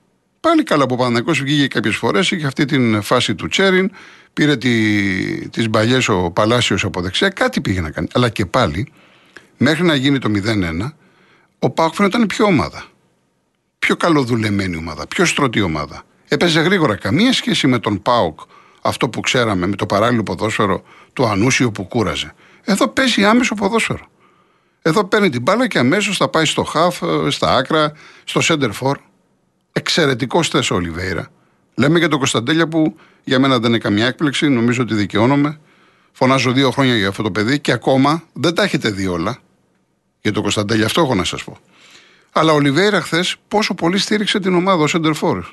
Πάλι 0.41 0.63
καλά 0.63 0.85
που 0.85 0.93
ο 0.93 0.97
Παναγιώτης 0.97 1.41
βγήκε 1.41 1.67
κάποιες 1.67 1.95
φορές, 1.95 2.31
είχε 2.31 2.45
αυτή 2.45 2.65
την 2.65 3.01
φάση 3.01 3.35
του 3.35 3.47
Τσέριν, 3.47 3.91
πήρε 4.33 4.57
τι, 4.57 5.49
τις 5.49 5.69
μπαλιές 5.69 6.09
ο 6.09 6.31
Παλάσιος 6.31 6.83
από 6.83 7.01
δεξιά, 7.01 7.29
κάτι 7.29 7.61
πήγε 7.61 7.81
να 7.81 7.91
κάνει. 7.91 8.07
Αλλά 8.13 8.29
και 8.29 8.45
πάλι, 8.45 8.91
μέχρι 9.57 9.83
να 9.83 9.95
γίνει 9.95 10.19
το 10.19 10.31
0-1, 10.35 10.91
ο 11.59 11.69
Πάοκ 11.69 11.93
φαίνονταν 11.93 12.27
πιο 12.27 12.45
ομάδα. 12.45 12.83
Πιο 13.79 13.95
καλοδουλεμένη 13.95 14.75
ομάδα, 14.75 15.07
πιο 15.07 15.25
στρωτή 15.25 15.61
ομάδα. 15.61 16.03
Έπαιζε 16.27 16.59
γρήγορα. 16.59 16.95
Καμία 16.95 17.33
σχέση 17.33 17.67
με 17.67 17.79
τον 17.79 18.01
Πάοκ, 18.01 18.39
αυτό 18.81 19.09
που 19.09 19.19
ξέραμε, 19.19 19.67
με 19.67 19.75
το 19.75 19.85
παράλληλο 19.85 20.23
ποδόσφαιρο 20.23 20.83
του 21.13 21.25
Ανούσιο 21.25 21.71
που 21.71 21.87
κούραζε. 21.87 22.33
Εδώ 22.63 22.87
παίζει 22.87 23.25
άμεσο 23.25 23.55
ποδόσφαιρο. 23.55 24.05
Εδώ 24.81 25.05
παίρνει 25.05 25.29
την 25.29 25.41
μπάλα 25.41 25.67
και 25.67 25.79
αμέσως 25.79 26.17
θα 26.17 26.29
πάει 26.29 26.45
στο 26.45 26.63
χαφ, 26.63 26.99
στα 27.27 27.55
άκρα, 27.55 27.93
στο 28.23 28.41
σέντερ 28.43 28.71
φορ. 28.81 28.93
Εξαιρετικός 29.71 30.47
θες 30.47 30.71
ο 30.71 30.75
Ολιβέηρα. 30.75 31.27
Λέμε 31.75 31.99
για 31.99 32.07
τον 32.07 32.19
Κωνσταντέλια 32.19 32.67
που 32.67 32.95
για 33.23 33.39
μένα 33.39 33.59
δεν 33.59 33.69
είναι 33.69 33.79
καμιά 33.79 34.05
έκπληξη, 34.05 34.47
νομίζω 34.47 34.81
ότι 34.81 34.93
δικαιώνομαι. 34.93 35.59
Φωνάζω 36.11 36.51
δύο 36.51 36.71
χρόνια 36.71 36.95
για 36.95 37.07
αυτό 37.07 37.23
το 37.23 37.31
παιδί 37.31 37.59
και 37.59 37.71
ακόμα 37.71 38.23
δεν 38.33 38.55
τα 38.55 38.63
έχετε 38.63 38.89
δει 38.89 39.07
όλα 39.07 39.37
για 40.21 40.31
τον 40.31 40.41
Κωνσταντέλια. 40.41 40.85
Αυτό 40.85 41.01
έχω 41.01 41.15
να 41.15 41.23
σας 41.23 41.43
πω. 41.43 41.57
Αλλά 42.31 42.53
ο 42.53 42.59
Λιβέιρα 42.59 43.01
χθες 43.01 43.35
πόσο 43.47 43.73
πολύ 43.73 43.97
στήριξε 43.97 44.39
την 44.39 44.55
ομάδα 44.55 44.83
ως 44.83 44.89
Σεντερφόρ. 44.89 45.45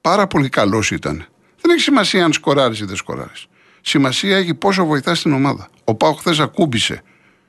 Πάρα 0.00 0.26
πολύ 0.26 0.48
καλός 0.48 0.90
ήταν. 0.90 1.26
Δεν 1.60 1.70
έχει 1.70 1.80
σημασία 1.80 2.24
αν 2.24 2.32
σκοράρεις 2.32 2.80
ή 2.80 2.84
δεν 2.84 2.96
σκοράρεις. 2.96 3.46
Σημασία 3.80 4.36
έχει 4.36 4.54
πόσο 4.54 4.84
βοηθάς 4.84 5.22
την 5.22 5.32
ομάδα. 5.32 5.68
Ο 5.84 5.94
Πάο 5.94 6.12
χθες 6.12 6.40
ακούμπησε 6.40 7.02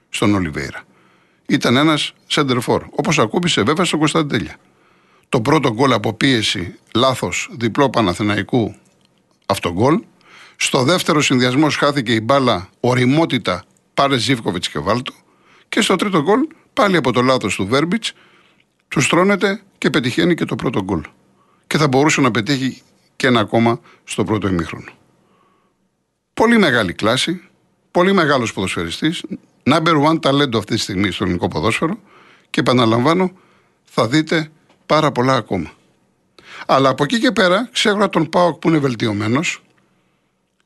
στον 0.09 0.33
Ολιβέηρα. 0.33 0.83
Ήταν 1.47 1.75
ένας 1.75 2.13
σεντερφόρ. 2.27 2.83
Όπως 2.89 3.19
ακούμπησε 3.19 3.61
βέβαια 3.61 3.85
στον 3.85 3.99
Κωνσταντέλια. 3.99 4.55
Το 5.29 5.41
πρώτο 5.41 5.73
γκολ 5.73 5.91
από 5.91 6.13
πίεση, 6.13 6.75
λάθος, 6.93 7.49
διπλό 7.51 7.89
Παναθηναϊκού 7.89 8.75
αυτογκολ. 9.45 10.03
Στο 10.55 10.83
δεύτερο 10.83 11.21
συνδυασμό 11.21 11.69
χάθηκε 11.69 12.13
η 12.13 12.19
μπάλα, 12.23 12.69
οριμότητα, 12.79 13.63
πάρες 13.93 14.21
Ζήφκοβιτς 14.21 14.69
και 14.69 14.79
βάλτο. 14.79 15.13
Και 15.69 15.81
στο 15.81 15.95
τρίτο 15.95 16.21
γκολ, 16.21 16.47
πάλι 16.73 16.97
από 16.97 17.11
το 17.11 17.21
λάθος 17.21 17.55
του 17.55 17.67
Βέρμπιτς, 17.67 18.13
τους 18.87 19.05
στρώνεται 19.05 19.61
και 19.77 19.89
πετυχαίνει 19.89 20.35
και 20.35 20.45
το 20.45 20.55
πρώτο 20.55 20.83
γκολ. 20.83 21.01
Και 21.67 21.77
θα 21.77 21.87
μπορούσε 21.87 22.21
να 22.21 22.31
πετύχει 22.31 22.81
και 23.15 23.27
ένα 23.27 23.39
ακόμα 23.39 23.79
στο 24.03 24.23
πρώτο 24.23 24.47
ημίχρονο. 24.47 24.91
Πολύ 26.33 26.57
μεγάλη 26.57 26.93
κλάση, 26.93 27.41
πολύ 27.91 28.13
μεγάλος 28.13 28.53
ποδοσφαιριστής, 28.53 29.23
number 29.63 30.03
one 30.03 30.19
talent 30.19 30.55
αυτή 30.55 30.75
τη 30.75 30.77
στιγμή 30.77 31.11
στο 31.11 31.23
ελληνικό 31.23 31.47
ποδόσφαιρο 31.47 31.99
και 32.49 32.59
επαναλαμβάνω, 32.59 33.31
θα 33.83 34.07
δείτε 34.07 34.51
πάρα 34.85 35.11
πολλά 35.11 35.35
ακόμα. 35.35 35.71
Αλλά 36.65 36.89
από 36.89 37.03
εκεί 37.03 37.19
και 37.19 37.31
πέρα, 37.31 37.69
ξέρω 37.71 38.09
τον 38.09 38.29
Πάοκ 38.29 38.59
που 38.59 38.69
είναι 38.69 38.77
βελτιωμένος 38.77 39.63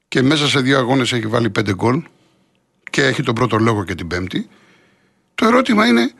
και 0.08 0.22
μέσα 0.22 0.48
σε 0.48 0.60
δύο 0.60 0.78
αγώνες 0.78 1.12
έχει 1.12 1.28
βάλει 1.28 1.50
πέντε 1.50 1.74
γκολ 1.74 2.04
και 2.90 3.04
έχει 3.04 3.24
τον 3.24 3.36
πρώτο 3.36 3.58
λόγο 3.58 3.84
και 3.84 3.96
την 3.96 4.08
πέμπτη. 4.08 4.48
Το 5.36 5.46
ερώτημα 5.46 5.88
είναι 5.88 6.12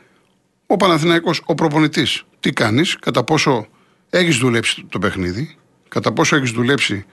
ο 0.66 0.76
Παναθηναϊκός, 0.76 1.42
ο 1.44 1.54
προπονητής. 1.54 2.22
Τι 2.40 2.52
κάνεις, 2.52 2.96
κατά 2.96 3.24
πόσο 3.24 3.66
έχεις 4.10 4.36
δουλέψει 4.36 4.86
το 4.88 4.98
παιχνίδι, 4.98 5.56
κατά 5.88 6.12
πόσο 6.12 6.36
έχεις 6.36 6.50
δουλέψει 6.50 7.04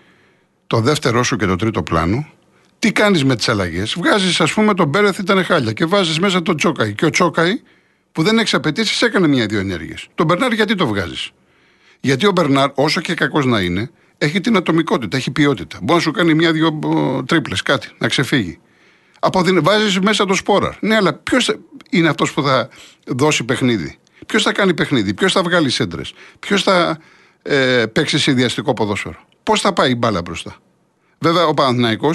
το 0.67 0.79
δεύτερό 0.79 1.24
σου 1.24 1.36
και 1.36 1.46
το 1.46 1.56
τρίτο 1.56 1.84
πλάνο, 1.84 2.27
τι 2.79 2.91
κάνεις 2.91 3.24
με 3.24 3.36
τις 3.36 3.50
αλλαγές. 3.50 3.94
Βγάζεις, 3.98 4.41
ας 4.41 4.53
πούμε, 4.53 4.74
τον 4.74 4.88
Μπέρεθ 4.88 5.17
ήταν 5.20 5.44
χάλια 5.44 5.74
και 5.74 5.86
βάζεις 5.86 6.20
μέσα 6.20 6.41
τον 6.41 6.58
Τσόκαη. 6.58 6.94
Και 6.94 7.06
ο 7.06 7.10
Τσόκαη, 7.10 7.62
που 8.12 8.24
δεν 8.24 8.40
έχει 8.40 8.56
απαιτήσει, 8.56 9.06
έκανε 9.06 9.28
μια-δύο 9.28 9.60
ενέργειες. 9.60 10.08
Τον 10.16 10.26
Μπερνάρ, 10.26 10.54
γιατί 10.54 10.76
το 10.76 10.88
βγάζεις; 10.88 11.32
Γιατί 12.00 12.26
ο 12.26 12.32
Μπερνάρ, 12.32 12.70
όσο 12.76 13.02
και 13.02 13.14
κακός 13.14 13.46
να 13.46 13.62
είναι, 13.62 13.92
έχει 14.18 14.42
την 14.42 14.56
ατομικότητα, 14.56 15.18
έχει 15.18 15.32
ποιότητα. 15.32 15.78
Μπορεί 15.82 15.98
να 15.98 16.00
σου 16.00 16.12
κάνει 16.12 16.34
μια-δύο 16.34 16.80
τρίπλες, 17.26 17.62
κάτι, 17.62 17.90
να 17.98 18.08
ξεφύγει. 18.08 18.60
Βάζεις 19.62 20.00
μέσα 20.00 20.26
το 20.26 20.34
σπόρα. 20.34 20.78
Ναι, 20.80 20.96
αλλά 20.96 21.14
ποιος 21.14 21.56
είναι 21.90 22.10
αυτός 22.10 22.34
που 22.34 22.42
θα 22.42 22.70
δώσει 23.06 23.44
παιχνίδι; 23.44 23.98
Ποιος 24.26 24.44
θα 24.44 24.52
κάνει 24.52 24.74
παιχνίδι, 24.74 25.14
ποιος 25.14 25.32
θα 25.32 25.44
βγάλει 25.44 25.70
σέντρες, 25.70 26.14
ποιος 26.40 26.64
θα 26.64 26.98
ε, 27.42 27.86
παίξει 27.86 28.20
συνδυαστικό 28.20 28.74
ποδόσφαιρο; 28.74 29.28
Πώς 29.44 29.62
θα 29.62 29.74
πάει 29.74 29.92
η 29.92 29.96
μπάλα 29.98 30.22
μπροστά; 30.22 30.56
Βέβαια, 31.20 31.46
ο 31.46 31.54
Παναθυναϊκό, 31.54 32.12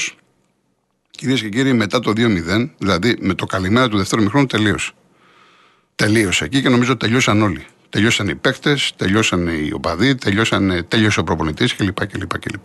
κυρίες 1.10 1.40
και 1.40 1.48
κύριοι, 1.48 1.72
μετά 1.72 2.00
το 2.00 2.10
2-0, 2.16 2.70
δηλαδή 2.78 3.16
με 3.20 3.34
το 3.34 3.46
καλημέρα 3.46 3.88
του 3.88 3.96
δεύτερου 3.96 4.22
μηχρόνου, 4.22 4.46
τελείωσε. 4.46 4.92
Τελείωσε 5.94 6.44
εκεί 6.44 6.62
και 6.62 6.68
νομίζω 6.68 6.96
τελειώσαν 6.96 7.42
όλοι. 7.42 7.66
Τελειώσαν 7.88 8.28
οι 8.28 8.34
παίκτες, 8.34 8.92
τελειώσαν 8.96 9.46
οι 9.46 9.72
οπαδοί, 9.72 10.14
τελειώσαν, 10.14 10.84
τελείωσε 10.88 11.20
ο 11.20 11.24
προπονητής 11.24 11.76
κλπ. 11.76 12.06
κλπ, 12.06 12.38
κλπ. 12.38 12.64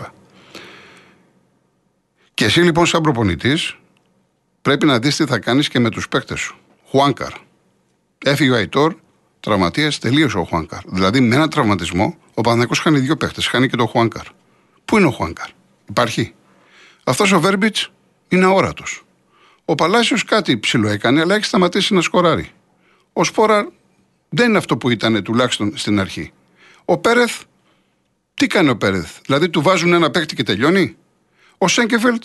Και 2.34 2.46
εσύ 2.46 2.62
λοιπόν, 2.62 2.86
σαν 2.86 3.01
προπονητής, 3.01 3.77
πρέπει 4.62 4.86
να 4.86 5.00
δεις 5.00 5.15
τι 5.15 5.25
θα 5.25 5.39
κάνεις 5.39 5.67
και 5.67 5.79
με 5.79 5.89
τους 5.89 6.07
παίκτες 6.07 6.39
σου. 6.39 6.57
Χουάνκαρ. 6.89 7.31
Έφυγε 8.17 8.51
ο 8.51 8.55
Αϊτόρ, 8.55 8.96
τραυματίας, 9.39 10.00
τελείωσε 10.00 10.38
ο 10.38 10.43
Χουάνκαρ. 10.43 10.79
Δηλαδή 10.86 11.19
με 11.19 11.36
ένα 11.36 11.48
τραυματισμό, 11.48 12.17
ο 12.34 12.41
Παναγιώ 12.41 12.75
χάνει 12.81 13.00
δύο 13.00 13.17
παίκτες. 13.17 13.48
Χάνει 13.48 13.67
και 13.69 13.75
το 13.75 13.86
Χουάνκαρ. 13.86 14.25
Πού 14.86 14.98
είναι 14.98 15.07
ο 15.07 15.12
Χουάνκαρ, 15.12 15.50
Υπάρχει. 15.89 16.34
Αυτός 17.03 17.31
ο 17.31 17.39
Βέρμπιτς 17.39 17.91
είναι 18.27 18.46
αόρατος. 18.46 19.05
Ο 19.65 19.75
Παλάσιος 19.75 20.24
κάτι 20.24 20.60
ψηλό 20.60 20.88
έκανε, 20.88 21.22
αλλά 21.22 21.36
έχει 21.36 21.46
σταματήσει 21.46 21.93
να 21.93 22.01
σκοράρει. 22.01 22.51
Ο 23.19 23.24
Σπόρα 23.24 23.71
δεν 24.29 24.50
είναι 24.50 24.57
αυτό 24.57 24.77
που 24.77 24.89
ήταν 24.89 25.24
τουλάχιστον 25.24 25.71
στην 25.75 26.00
αρχή. 26.00 26.31
Ο 26.86 26.97
Πέρεθ, 26.97 27.41
τι 28.33 28.47
κάνει 28.47 28.69
ο 28.69 28.77
Πέρεθ, 28.77 29.17
δηλαδή 29.25 29.50
του 29.50 29.62
βάζουν 29.62 29.93
ένα 29.93 30.12
παίκτη 30.12 30.36
και 30.36 30.43
τελειώνει; 30.43 30.97
Ο 31.57 31.67
Σέγκεφελτ, 31.67 32.24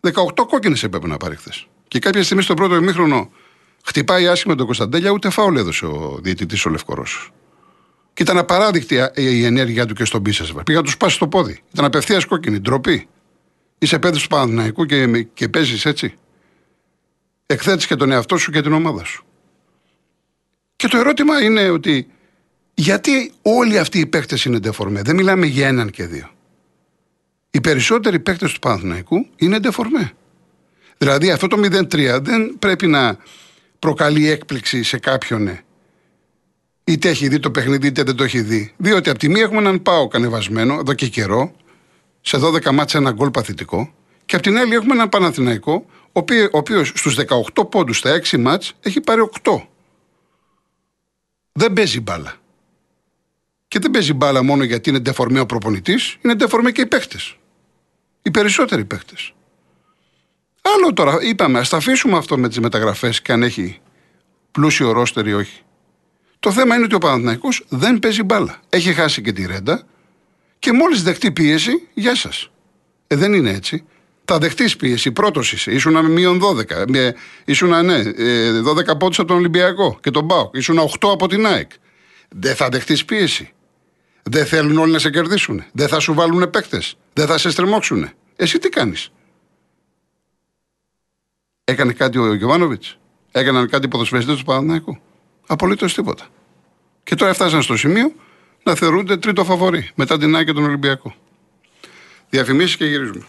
18 0.00 0.12
κόκκινες 0.48 0.82
έπρεπε 0.82 1.06
να 1.06 1.16
πάρει 1.16 1.36
χθες. 1.36 1.66
Και 1.88 1.98
κάποια 1.98 2.22
στιγμή 2.22 2.42
στο 2.42 2.54
πρώτο 2.54 2.74
ημίχρονο 2.74 3.30
χτυπάει 3.84 4.28
άσχημα 4.28 4.54
τον 4.54 4.66
Κωνσταντέλια, 4.66 5.10
ούτε 5.10 5.30
φάουλ 5.30 5.56
έδωσε 5.56 5.86
ο 5.86 6.18
διαιτητής 6.22 6.66
ο 6.66 6.70
Λευκορώσος. 6.70 7.32
Και 8.14 8.22
ήταν 8.22 8.38
απαράδεικτη 8.38 8.96
η 9.14 9.44
ενέργειά 9.44 9.86
του 9.86 9.94
και 9.94 10.04
στον 10.04 10.22
Πίσεσβα. 10.22 10.62
Πήγα 10.62 10.78
να 10.78 10.84
τους 10.84 10.92
σπάσει 10.92 11.18
το 11.18 11.28
πόδι. 11.28 11.62
Ήταν 11.72 11.84
απευθείας 11.84 12.24
κόκκινη, 12.24 12.58
ντροπή. 12.58 13.08
Είσαι 13.78 13.98
παιδί 13.98 14.18
του 14.18 14.26
Παναθηναϊκού 14.26 14.84
και, 14.84 15.22
και 15.34 15.48
παίζεις 15.48 15.84
έτσι. 15.84 16.18
Εκθέτεις 17.46 17.86
και 17.86 17.96
τον 17.96 18.10
εαυτό 18.10 18.36
σου 18.36 18.50
και 18.50 18.60
την 18.60 18.72
ομάδα 18.72 19.04
σου. 19.04 19.24
Και 20.76 20.88
το 20.88 20.98
ερώτημα 20.98 21.42
είναι 21.42 21.70
ότι 21.70 22.06
γιατί 22.74 23.32
όλοι 23.42 23.78
αυτοί 23.78 23.98
οι 23.98 24.06
παίκτες 24.06 24.44
είναι 24.44 24.58
ντεφορμέ; 24.58 25.02
Δεν 25.02 25.16
μιλάμε 25.16 25.46
για 25.46 25.66
έναν 25.66 25.90
και 25.90 26.06
δύο. 26.06 26.28
Οι 27.50 27.60
περισσότεροι 27.60 28.20
παίκτες 28.20 28.52
του 28.52 28.58
Παναθηναϊκού 28.58 29.26
είναι 29.36 29.58
ντεφορμέ. 29.58 30.12
Δηλαδή 30.98 31.30
αυτό 31.30 31.46
το 31.46 31.56
0-3 31.56 32.18
δεν 32.22 32.56
πρέπει 32.58 32.86
να 32.86 33.16
προκαλεί 33.78 34.28
έκπληξη 34.30 34.82
σε 34.82 34.98
κάποιον 34.98 35.42
ναι. 35.42 35.60
Είτε 36.84 37.08
έχει 37.08 37.28
δει 37.28 37.38
το 37.38 37.50
παιχνίδι, 37.50 37.86
είτε 37.86 38.02
δεν 38.02 38.16
το 38.16 38.24
έχει 38.24 38.40
δει. 38.40 38.72
Διότι 38.76 39.10
από 39.10 39.18
τη 39.18 39.28
μία 39.28 39.42
έχουμε 39.42 39.58
έναν 39.58 39.82
πάω 39.82 40.08
κανεβασμένο 40.08 40.74
εδώ 40.74 40.92
και 40.92 41.06
καιρό, 41.06 41.54
σε 42.20 42.38
12 42.40 42.70
μάτσα 42.70 42.98
ένα 42.98 43.10
γκολ 43.10 43.30
παθητικό, 43.30 43.94
και 44.24 44.34
από 44.34 44.44
την 44.44 44.58
άλλη 44.58 44.74
έχουμε 44.74 44.94
έναν 44.94 45.08
Παναθηναϊκό, 45.08 45.86
ο 46.12 46.20
οποίος 46.50 46.88
στους 46.88 47.16
18 47.54 47.68
πόντους 47.70 47.98
στα 47.98 48.20
6 48.30 48.38
μάτς 48.38 48.72
έχει 48.80 49.00
πάρει 49.00 49.20
8. 49.42 49.68
Δεν 51.56 51.72
παίζει 51.72 52.00
μπάλα. 52.00 52.34
Και 53.68 53.78
δεν 53.78 53.90
παίζει 53.90 54.12
μπάλα 54.12 54.42
μόνο 54.42 54.64
γιατί 54.64 54.88
είναι 54.90 54.98
ντεφορμέ 54.98 55.40
ο 55.40 55.46
προπονητής, 55.46 56.16
είναι 56.22 56.34
ντεφορμέ 56.34 56.70
και 56.70 56.80
οι 56.80 56.86
παίχτε. 56.86 57.16
Οι 58.22 58.30
περισσότεροι 58.30 58.84
παίχτε. 58.84 59.14
Άλλο 60.62 60.92
τώρα, 60.92 61.18
είπαμε, 61.22 61.58
ας 61.58 61.68
τα 61.68 61.76
αφήσουμε 61.76 62.16
αυτό 62.16 62.38
με 62.38 62.48
τις 62.48 62.60
μεταγραφές 62.60 63.22
και 63.22 63.32
αν 63.32 63.42
έχει 63.42 63.80
πλούσιο 64.50 64.92
ρόστερ 64.92 65.26
ή 65.26 65.34
όχι. 65.34 65.62
Το 66.38 66.52
θέμα 66.52 66.74
είναι 66.74 66.84
ότι 66.84 66.94
ο 66.94 66.98
Παναθυναϊκό 66.98 67.48
δεν 67.68 67.98
παίζει 67.98 68.22
μπάλα. 68.22 68.60
Έχει 68.68 68.92
χάσει 68.92 69.22
και 69.22 69.32
τη 69.32 69.46
ρέντα 69.46 69.86
και 70.58 70.72
μόλις 70.72 71.02
δεχτεί 71.02 71.32
πίεση, 71.32 71.88
γεια 71.94 72.14
σας. 72.14 72.50
Ε, 73.06 73.16
δεν 73.16 73.32
είναι 73.32 73.50
έτσι. 73.50 73.84
Θα 74.24 74.38
δεχτείς 74.38 74.76
πίεση. 74.76 75.12
Πρώτος 75.12 75.52
είσαι. 75.52 75.72
Ήσουν 75.72 75.92
με 75.92 76.08
μείον 76.08 76.40
12. 76.40 76.94
Ε, 76.94 77.12
ήσουν, 77.44 77.84
ναι, 77.84 78.02
12 78.62 78.92
ε, 78.92 78.94
πόντους 78.94 79.18
από 79.18 79.28
τον 79.28 79.36
Ολυμπιακό 79.36 79.98
και 80.00 80.10
τον 80.10 80.24
Μπάουκ. 80.24 80.54
Ήσουν 80.54 80.78
8 80.78 81.10
από 81.12 81.28
την 81.28 81.46
ΑΕΚ. 81.46 81.70
Δεν 82.28 82.54
θα 82.54 82.68
δεχτείς 82.68 83.04
πίεση. 83.04 83.52
Δεν 84.22 84.46
θέλουν 84.46 84.78
όλοι 84.78 84.92
να 84.92 84.98
σε 84.98 85.10
κερδίσουν. 85.10 85.64
Δεν 85.72 85.88
θα 85.88 86.00
σου 86.00 86.14
βάλουν 86.14 86.50
παίκτες. 86.50 86.96
Δεν 87.12 87.26
θα 87.26 87.38
σε 87.38 87.50
στριμώξουν. 87.50 88.10
Εσύ 88.36 88.58
τι 88.58 88.68
κάνεις; 88.68 89.12
Έκανε 91.64 91.92
κάτι 91.92 92.18
ο 92.18 92.34
Γιωβάνοβιτς; 92.34 92.98
Έκαναν 93.30 93.68
κάτι 93.68 93.86
οι 93.86 93.88
ποδοσφαιριστές 93.88 94.36
του 94.36 94.44
Παναναναϊκού. 94.44 94.98
Απολύτως 95.46 95.94
τίποτα. 95.94 96.26
Και 97.02 97.14
τώρα 97.14 97.30
έφτασαν 97.30 97.62
στο 97.62 97.76
σημείο 97.76 98.12
να 98.62 98.74
θεωρούνται 98.74 99.16
τρίτο 99.16 99.44
φαβορή 99.44 99.90
μετά 99.94 100.18
την 100.18 100.36
ΑΕΚ 100.36 100.46
και 100.46 100.52
τον 100.52 100.64
Ολυμπιακό. 100.64 101.14
Διαφημίσεις 102.30 102.76
και 102.76 102.84
γυρίζουμε. 102.84 103.26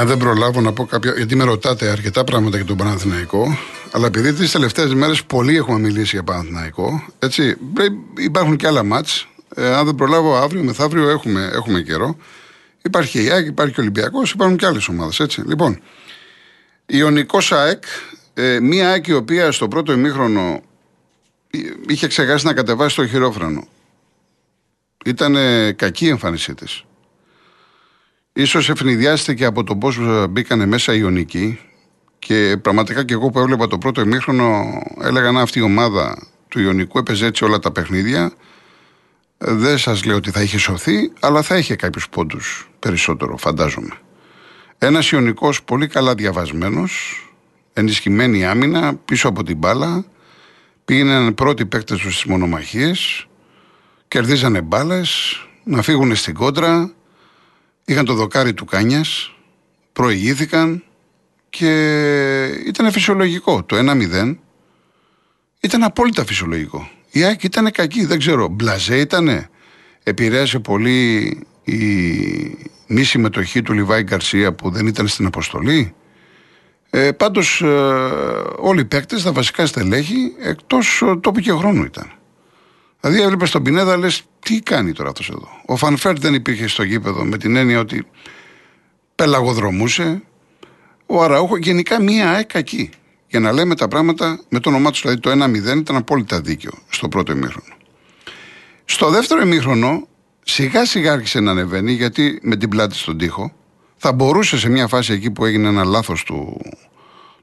Εάν 0.00 0.08
δεν 0.08 0.18
προλάβω 0.18 0.60
να 0.60 0.72
πω 0.72 0.84
κάποια. 0.84 1.12
Γιατί 1.16 1.36
με 1.36 1.44
ρωτάτε 1.44 1.88
αρκετά 1.88 2.24
πράγματα 2.24 2.56
για 2.56 2.66
τον 2.66 2.76
Παναθηναϊκό, 2.76 3.58
αλλά 3.90 4.06
επειδή 4.06 4.32
τις 4.32 4.50
τελευταίες 4.50 4.94
μέρες 4.94 5.24
πολλοί 5.24 5.56
έχουμε 5.56 5.78
μιλήσει 5.78 6.10
για 6.10 6.22
Παναθηναϊκό, 6.22 7.04
έτσι, 7.18 7.56
υπάρχουν 8.18 8.56
και 8.56 8.66
άλλα 8.66 8.82
μάτς. 8.82 9.28
Ε, 9.54 9.74
αν 9.74 9.84
δεν 9.84 9.94
προλάβω 9.94 10.36
αύριο, 10.36 10.62
μεθαύριο 10.62 11.08
έχουμε, 11.08 11.50
έχουμε 11.52 11.80
καιρό. 11.80 12.16
Υπάρχει 12.82 13.24
η 13.24 13.30
ΑΕΚ, 13.30 13.46
υπάρχει 13.46 13.74
και 13.74 13.80
ο 13.80 13.82
Ολυμπιακός, 13.82 14.32
υπάρχουν 14.32 14.56
και 14.56 14.66
άλλες 14.66 14.88
ομάδες. 14.88 15.38
Λοιπόν, 15.46 15.80
Ιωνικός 16.86 17.52
ΑΕΚ, 17.52 17.82
ε, 18.34 18.60
μία 18.60 18.90
ΑΕΚ 18.90 19.06
η 19.06 19.12
οποία 19.12 19.52
στο 19.52 19.68
πρώτο 19.68 19.92
ημίχρονο 19.92 20.62
είχε 21.86 22.06
ξεχάσει 22.06 22.46
να 22.46 22.52
κατεβάσει 22.52 22.96
το 22.96 23.06
χειρόφρανο. 23.06 23.68
Ήταν 25.04 25.36
κακή 25.76 26.06
η 26.06 26.08
εμφάνισή 26.08 26.54
της. 26.54 26.84
Ίσως 28.32 28.68
ευνηδιάστηκε 28.68 29.44
από 29.44 29.64
το 29.64 29.76
πώς 29.76 29.98
μπήκανε 30.30 30.66
μέσα 30.66 30.94
οι 30.94 30.98
Ιωνικοί 31.00 31.60
και 32.18 32.56
πραγματικά 32.62 33.04
και 33.04 33.12
εγώ 33.12 33.30
που 33.30 33.38
έβλεπα 33.38 33.66
το 33.66 33.78
πρώτο 33.78 34.00
ημίχρονο 34.00 34.64
έλεγα 35.02 35.30
να 35.30 35.40
αυτή 35.40 35.58
η 35.58 35.62
ομάδα 35.62 36.28
του 36.48 36.60
Ιωνικού 36.60 36.98
έπαιζε 36.98 37.26
έτσι 37.26 37.44
όλα 37.44 37.58
τα 37.58 37.72
παιχνίδια 37.72 38.32
δεν 39.38 39.78
σας 39.78 40.04
λέω 40.04 40.16
ότι 40.16 40.30
θα 40.30 40.42
είχε 40.42 40.58
σωθεί 40.58 41.12
αλλά 41.20 41.42
θα 41.42 41.58
είχε 41.58 41.76
κάποιους 41.76 42.08
πόντους 42.08 42.70
περισσότερο 42.78 43.36
φαντάζομαι. 43.36 43.94
Ένας 44.78 45.10
Ιωνικός 45.10 45.62
πολύ 45.62 45.86
καλά 45.86 46.14
διαβασμένος 46.14 47.24
ενισχυμένη 47.72 48.44
άμυνα 48.44 48.94
πίσω 48.94 49.28
από 49.28 49.42
την 49.42 49.56
μπάλα 49.56 50.04
πήγαιναν 50.84 51.34
πρώτοι 51.34 51.66
παίκτες 51.66 51.98
τους 51.98 52.12
στις 52.12 52.30
μονομαχίες 52.30 53.26
κερδίζανε 54.08 54.60
μπάλες 54.60 55.40
να 55.64 55.82
φύγουν 55.82 56.16
στην 56.16 56.34
κόντρα 56.34 56.94
Είχαν 57.90 58.04
το 58.04 58.14
δοκάρι 58.14 58.54
του 58.54 58.64
Κάνιας, 58.64 59.34
προηγήθηκαν 59.92 60.82
και 61.50 61.70
ήταν 62.66 62.92
φυσιολογικό. 62.92 63.62
Το 63.62 63.76
1-0 63.76 64.36
ήταν 65.60 65.82
απόλυτα 65.82 66.24
φυσιολογικό. 66.24 66.90
Η 67.10 67.22
ΑΕΚ 67.24 67.42
ήταν 67.42 67.70
κακή, 67.70 68.04
δεν 68.04 68.18
ξέρω. 68.18 68.48
Μπλαζέ 68.48 68.96
ήταν. 68.96 69.48
Επηρέασε 70.02 70.58
πολύ 70.58 71.18
η 71.64 71.78
μη 72.86 73.02
συμμετοχή 73.02 73.62
του 73.62 73.72
Λιβάη 73.72 74.02
Γκαρσία 74.02 74.52
που 74.52 74.70
δεν 74.70 74.86
ήταν 74.86 75.06
στην 75.06 75.26
αποστολή. 75.26 75.94
Ε, 76.90 77.12
Πάντως 77.12 77.60
ε, 77.60 77.66
όλοι 78.58 78.80
οι 78.80 78.84
παίκτες, 78.84 79.22
τα 79.22 79.32
βασικά 79.32 79.66
στελέχη, 79.66 80.34
εκτός 80.42 81.02
ε, 81.02 81.16
τόπου 81.20 81.40
και 81.40 81.52
χρόνου 81.52 81.84
ήταν. 81.84 82.12
Δηλαδή 83.00 83.20
έβλεπες 83.22 83.50
τον 83.50 83.62
Πινέδα, 83.62 83.96
λες, 83.96 84.22
τι 84.38 84.60
κάνει 84.60 84.92
τώρα 84.92 85.08
αυτός 85.08 85.28
εδώ. 85.28 85.48
Ο 85.66 85.76
Φαν 85.76 85.95
Βέερτ 85.95 86.18
δεν 86.18 86.34
υπήρχε 86.34 86.66
στο 86.66 86.82
γήπεδο 86.82 87.24
με 87.24 87.38
την 87.38 87.56
έννοια 87.56 87.80
ότι 87.80 88.06
πελαγοδρομούσε. 89.14 90.22
Ο 91.06 91.22
Αραούχο 91.22 91.56
γενικά 91.56 92.02
μία 92.02 92.30
ΑΕΚ 92.30 92.46
κακή. 92.46 92.90
Για 93.28 93.40
να 93.40 93.52
λέμε 93.52 93.74
τα 93.74 93.88
πράγματα 93.88 94.40
με 94.48 94.60
το 94.60 94.68
όνομά 94.68 94.90
τους, 94.90 95.00
δηλαδή 95.00 95.20
το 95.20 95.30
1-0 95.30 95.78
ήταν 95.78 95.96
απόλυτα 95.96 96.40
δίκαιο 96.40 96.72
στο 96.88 97.08
πρώτο 97.08 97.32
ημίχρονο. 97.32 97.74
Στο 98.84 99.10
δεύτερο 99.10 99.40
ημίχρονο 99.40 100.08
σιγά 100.42 100.84
σιγά 100.84 101.12
άρχισε 101.12 101.40
να 101.40 101.50
ανεβαίνει 101.50 101.92
γιατί 101.92 102.38
με 102.42 102.56
την 102.56 102.68
πλάτη 102.68 102.94
στον 102.94 103.18
τοίχο 103.18 103.52
θα 103.96 104.12
μπορούσε 104.12 104.58
σε 104.58 104.68
μια 104.68 104.86
φάση 104.86 105.12
εκεί 105.12 105.30
που 105.30 105.44
έγινε 105.44 105.68
ένα 105.68 105.84
λάθος 105.84 106.24
του, 106.24 106.60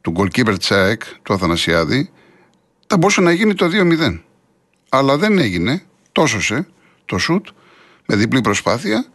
του 0.01 0.13
goalkeeper 0.17 0.59
της 0.59 0.77
ΑΕΚ, 0.77 1.01
του 1.23 1.33
Αθανασιάδη, 1.33 2.09
θα 2.87 2.97
μπορούσε 2.97 3.21
να 3.21 3.31
γίνει 3.31 3.53
το 3.53 3.69
2-0 3.73 4.19
αλλά 4.89 5.17
δεν 5.17 5.37
έγινε, 5.37 5.83
τόσο 6.11 6.41
σε 6.41 6.67
το 7.05 7.17
σουτ 7.17 7.47
με 8.05 8.15
διπλή 8.15 8.41
προσπάθεια 8.41 9.05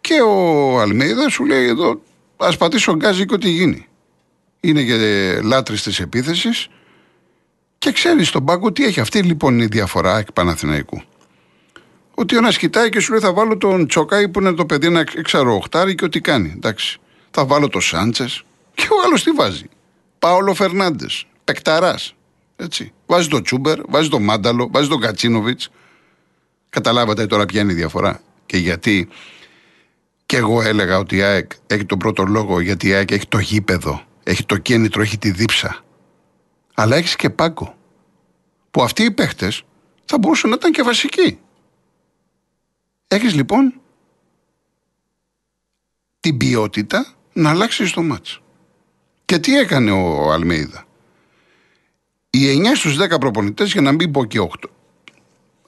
και 0.00 0.20
ο 0.20 0.80
Αλμέιδας 0.80 1.32
σου 1.32 1.44
λέει 1.44 1.66
εδώ 1.66 2.00
ας 2.36 2.56
πατήσω 2.56 2.96
γκάζι 2.96 3.24
και 3.24 3.34
ό,τι 3.34 3.48
γίνει. 3.48 3.86
Είναι 4.60 4.80
για 4.80 4.96
λάτρης 5.42 5.82
της 5.82 6.00
επίθεσης 6.00 6.68
και 7.78 7.92
ξέρεις 7.92 8.28
στον 8.28 8.44
πάγκο 8.44 8.72
τι 8.72 8.84
έχει. 8.84 9.00
Αυτή 9.00 9.22
λοιπόν 9.22 9.54
είναι 9.54 9.62
η 9.62 9.68
διαφορά 9.70 10.18
εκ 10.18 10.32
Παναθηναϊκού. 10.32 11.02
Ότι 12.14 12.34
ο 12.34 12.38
ένας 12.38 12.58
κοιτάει 12.58 12.88
και 12.88 13.00
σου 13.00 13.10
λέει 13.10 13.20
θα 13.20 13.32
βάλω 13.32 13.56
τον 13.56 13.86
Τσοκάη 13.86 14.28
που 14.28 14.40
είναι 14.40 14.52
το 14.52 14.66
παιδί 14.66 14.86
ένα 14.86 15.04
εξαροχτάρι 15.16 15.94
και 15.94 16.04
ό,τι 16.04 16.20
κάνει. 16.20 16.52
Εντάξει. 16.56 16.98
Θα 17.30 17.44
βάλω 17.46 17.68
το 17.68 17.80
Σάντσες 17.80 18.42
και 18.74 18.88
ο 18.90 18.96
άλλος 19.06 19.22
τι 19.22 19.30
βάζει; 19.30 19.64
Πάολο 20.18 20.54
Φερνάντες. 20.54 21.26
Πεκταράς. 21.44 22.14
Έτσι. 22.62 22.92
Βάζει 23.06 23.28
το 23.28 23.42
Τσούμπερ, 23.42 23.80
βάζει 23.88 24.08
το 24.08 24.18
Μάνταλο, 24.20 24.68
βάζει 24.72 24.88
τον 24.88 25.00
Κατσίνοβιτς. 25.00 25.70
Καταλάβατε 26.68 27.26
τώρα 27.26 27.46
ποια 27.46 27.60
είναι 27.60 27.72
η 27.72 27.74
διαφορά. 27.74 28.20
και 28.46 28.56
γιατί 28.56 29.08
και 30.26 30.36
εγώ 30.36 30.62
έλεγα 30.62 30.98
ότι 30.98 31.16
η 31.16 31.22
ΑΕΚ 31.22 31.52
έχει 31.66 31.84
τον 31.84 31.98
πρώτο 31.98 32.24
λόγο 32.24 32.60
γιατί 32.60 32.88
η 32.88 32.92
ΑΕΚ 32.92 33.10
έχει 33.10 33.26
το 33.26 33.38
γήπεδο, 33.38 34.02
έχει 34.22 34.44
το 34.44 34.56
κίνητρο, 34.58 35.02
έχει 35.02 35.18
τη 35.18 35.30
δίψα. 35.30 35.84
Αλλά 36.74 36.96
έχεις 36.96 37.16
και 37.16 37.30
πάγκο. 37.30 37.74
Που 38.70 38.82
αυτοί 38.82 39.02
οι 39.02 39.10
παίχτες 39.10 39.62
θα 40.04 40.18
μπορούσαν 40.18 40.50
να 40.50 40.56
ήταν 40.56 40.72
και 40.72 40.82
βασικοί. 40.82 41.38
Έχεις 43.08 43.34
λοιπόν 43.34 43.80
την 46.20 46.36
ποιότητα 46.36 47.14
να 47.32 47.50
αλλάξεις 47.50 47.92
το 47.92 48.02
ματς. 48.02 48.40
Και 49.24 49.38
τι 49.38 49.58
έκανε 49.58 49.90
ο 49.90 50.32
Αλμέιδα; 50.32 50.84
Οι 52.34 52.62
9 52.62 52.74
στους 52.74 52.96
10 52.96 53.20
προπονητές 53.20 53.72
για 53.72 53.80
να 53.80 53.92
μην 53.92 54.10
πω 54.10 54.24
και 54.24 54.40
8. 54.40 54.70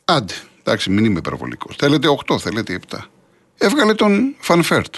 Άντε, 0.04 0.35
εντάξει, 0.59 0.90
μην 0.90 1.04
είμαι 1.04 1.18
υπερβολικός. 1.18 1.76
Θέλετε 1.76 2.09
8, 2.26 2.38
θέλετε 2.38 2.80
7. 2.88 2.99
Έβγαλε 3.59 3.94
τον 3.94 4.35
Φαν 4.38 4.61
Βέερτ. 4.61 4.94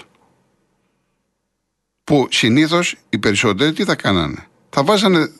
Που 2.04 2.26
συνήθως 2.30 2.96
οι 3.08 3.18
περισσότεροι 3.18 3.72
τι 3.72 3.84
θα 3.84 3.94
κάνανε; 3.94 4.46
Θα 4.70 4.84
βάζανε 4.84 5.32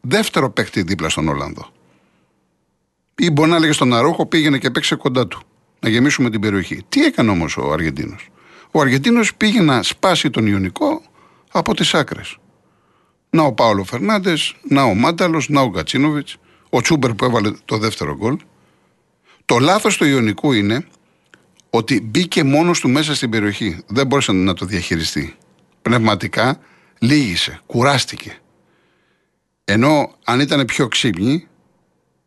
δεύτερο 0.00 0.50
παίκτη 0.50 0.82
δίπλα 0.82 1.08
στον 1.08 1.28
Ολλανδό. 1.28 1.72
Ή 3.14 3.30
μπορεί 3.30 3.50
να 3.50 3.56
έλεγε 3.56 3.72
στον 3.72 3.94
Αραούχο 3.94 4.26
πήγαινε 4.26 4.58
και 4.58 4.70
παίξε 4.70 4.94
κοντά 4.94 5.26
του. 5.26 5.42
Να 5.80 5.88
γεμίσουμε 5.88 6.30
την 6.30 6.40
περιοχή. 6.40 6.82
Τι 6.88 7.04
έκανε 7.04 7.30
όμως 7.30 7.56
ο 7.56 7.72
Αργεντίνος; 7.72 8.28
Ο 8.70 8.80
Αργεντίνος 8.80 9.34
πήγε 9.34 9.60
να 9.60 9.82
σπάσει 9.82 10.30
τον 10.30 10.46
Ιωνικό 10.46 11.02
από 11.52 11.74
τις 11.74 11.94
άκρες. 11.94 12.36
Να 13.34 13.42
ο 13.42 13.52
Πάολο 13.52 13.84
Φερνάντες, 13.84 14.54
να 14.68 14.82
ο 14.82 14.94
Μάνταλος, 14.94 15.48
να 15.48 15.60
ο 15.60 15.68
Γκατσίνοβιτς, 15.68 16.36
ο 16.70 16.80
Τσούμπερ 16.80 17.14
που 17.14 17.24
έβαλε 17.24 17.52
το 17.64 17.78
δεύτερο 17.78 18.16
γκολ. 18.16 18.36
Το 19.44 19.58
λάθος 19.58 19.96
του 19.96 20.04
Ιωνικού 20.04 20.52
είναι 20.52 20.86
ότι 21.70 22.00
μπήκε 22.00 22.44
μόνος 22.44 22.80
του 22.80 22.88
μέσα 22.88 23.14
στην 23.14 23.30
περιοχή. 23.30 23.82
Δεν 23.86 24.06
μπόρεσε 24.06 24.32
να 24.32 24.54
το 24.54 24.66
διαχειριστεί. 24.66 25.36
Πνευματικά 25.82 26.58
λύγησε, 26.98 27.60
κουράστηκε. 27.66 28.38
Ενώ 29.64 30.14
αν 30.24 30.40
ήταν 30.40 30.64
πιο 30.64 30.88
ξύπνη, 30.88 31.46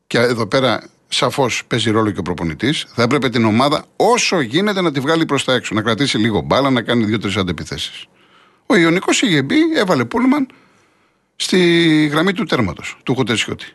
και 0.08 0.18
εδώ 0.18 0.48
πέρα 0.48 0.84
σαφώς 1.08 1.64
παίζει 1.68 1.90
ρόλο 1.92 2.12
και 2.12 2.20
ο 2.20 2.22
προπονητής, 2.22 2.86
θα 2.94 3.04
έπρεπε 3.04 3.30
την 3.30 3.46
ομάδα 3.46 3.86
όσο 3.96 4.42
γίνεται 4.42 4.82
να 4.82 4.92
τη 4.92 5.00
βγάλει 5.00 5.26
προς 5.26 5.44
τα 5.44 5.54
έξω. 5.54 5.76
Να 5.76 5.82
κρατήσει 5.82 6.18
λίγο 6.18 6.42
μπάλα, 6.42 6.70
να 6.70 6.82
κάνει 6.82 7.06
δύο-τρεις 7.06 7.38
αντεπιθέσεις. 7.38 8.06
Ο 8.66 8.76
Ιωνικός 8.76 9.22
είχε 9.22 9.42
μπει, 9.42 9.58
έβαλε 9.76 10.06
πούλμαν 10.06 10.48
στη 11.36 11.60
γραμμή 12.12 12.34
του 12.34 12.44
τέρματος, 12.44 12.98
του 13.04 13.16
Χουτεσιώτη. 13.16 13.66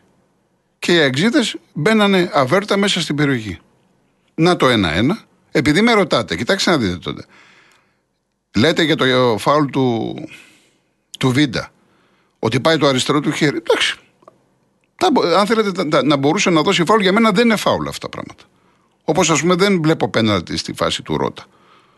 Και 0.79 0.93
οι 0.93 0.99
εξήδε 0.99 1.39
μπαίνανε 1.73 2.29
αβέρτα 2.33 2.77
μέσα 2.77 3.01
στην 3.01 3.15
περιοχή. 3.15 3.59
Να 4.35 4.55
το 4.55 4.69
ένα-ένα. 4.69 5.19
Επειδή 5.51 5.81
με 5.81 5.93
ρωτάτε, 5.93 6.35
κοιτάξτε 6.35 6.71
να 6.71 6.77
δείτε 6.77 6.97
τότε. 6.97 7.25
Λέτε 8.55 8.83
για 8.83 8.95
το 8.95 9.35
φάουλ 9.37 9.65
του, 9.65 10.15
του 11.19 11.31
Βίντα 11.31 11.71
ότι 12.39 12.59
πάει 12.59 12.77
το 12.77 12.87
αριστερό 12.87 13.19
του 13.19 13.31
χέρι. 13.31 13.57
Εντάξει. 13.57 13.95
Αν 15.37 15.45
θέλετε 15.45 16.01
να 16.03 16.15
μπορούσε 16.15 16.49
να 16.49 16.61
δώσει 16.61 16.83
φάουλ, 16.85 17.01
για 17.01 17.11
μένα 17.11 17.31
δεν 17.31 17.45
είναι 17.45 17.55
φάουλ 17.55 17.87
αυτά 17.87 17.99
τα 17.99 18.09
πράγματα. 18.09 18.43
Όπως 19.03 19.29
ας 19.29 19.41
πούμε 19.41 19.55
δεν 19.55 19.81
βλέπω 19.81 20.09
πέναλτι 20.09 20.57
στη 20.57 20.73
φάση 20.73 21.01
του 21.01 21.17
Ρότα. 21.17 21.45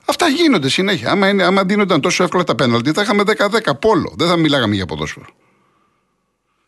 Αυτά 0.05 0.27
γίνονται 0.27 0.69
συνέχεια. 0.69 1.11
Άμα, 1.11 1.29
είναι, 1.29 1.43
άμα 1.43 1.63
δίνονταν 1.63 2.01
τόσο 2.01 2.23
εύκολα 2.23 2.43
τα 2.43 2.55
πέναλτι, 2.55 2.91
θα 2.91 3.01
είχαμε 3.01 3.23
10-10 3.25 3.79
πόλο. 3.79 4.13
Δεν 4.17 4.27
θα 4.27 4.35
μιλάγαμε 4.35 4.75
για 4.75 4.85
ποδόσφαιρο. 4.85 5.25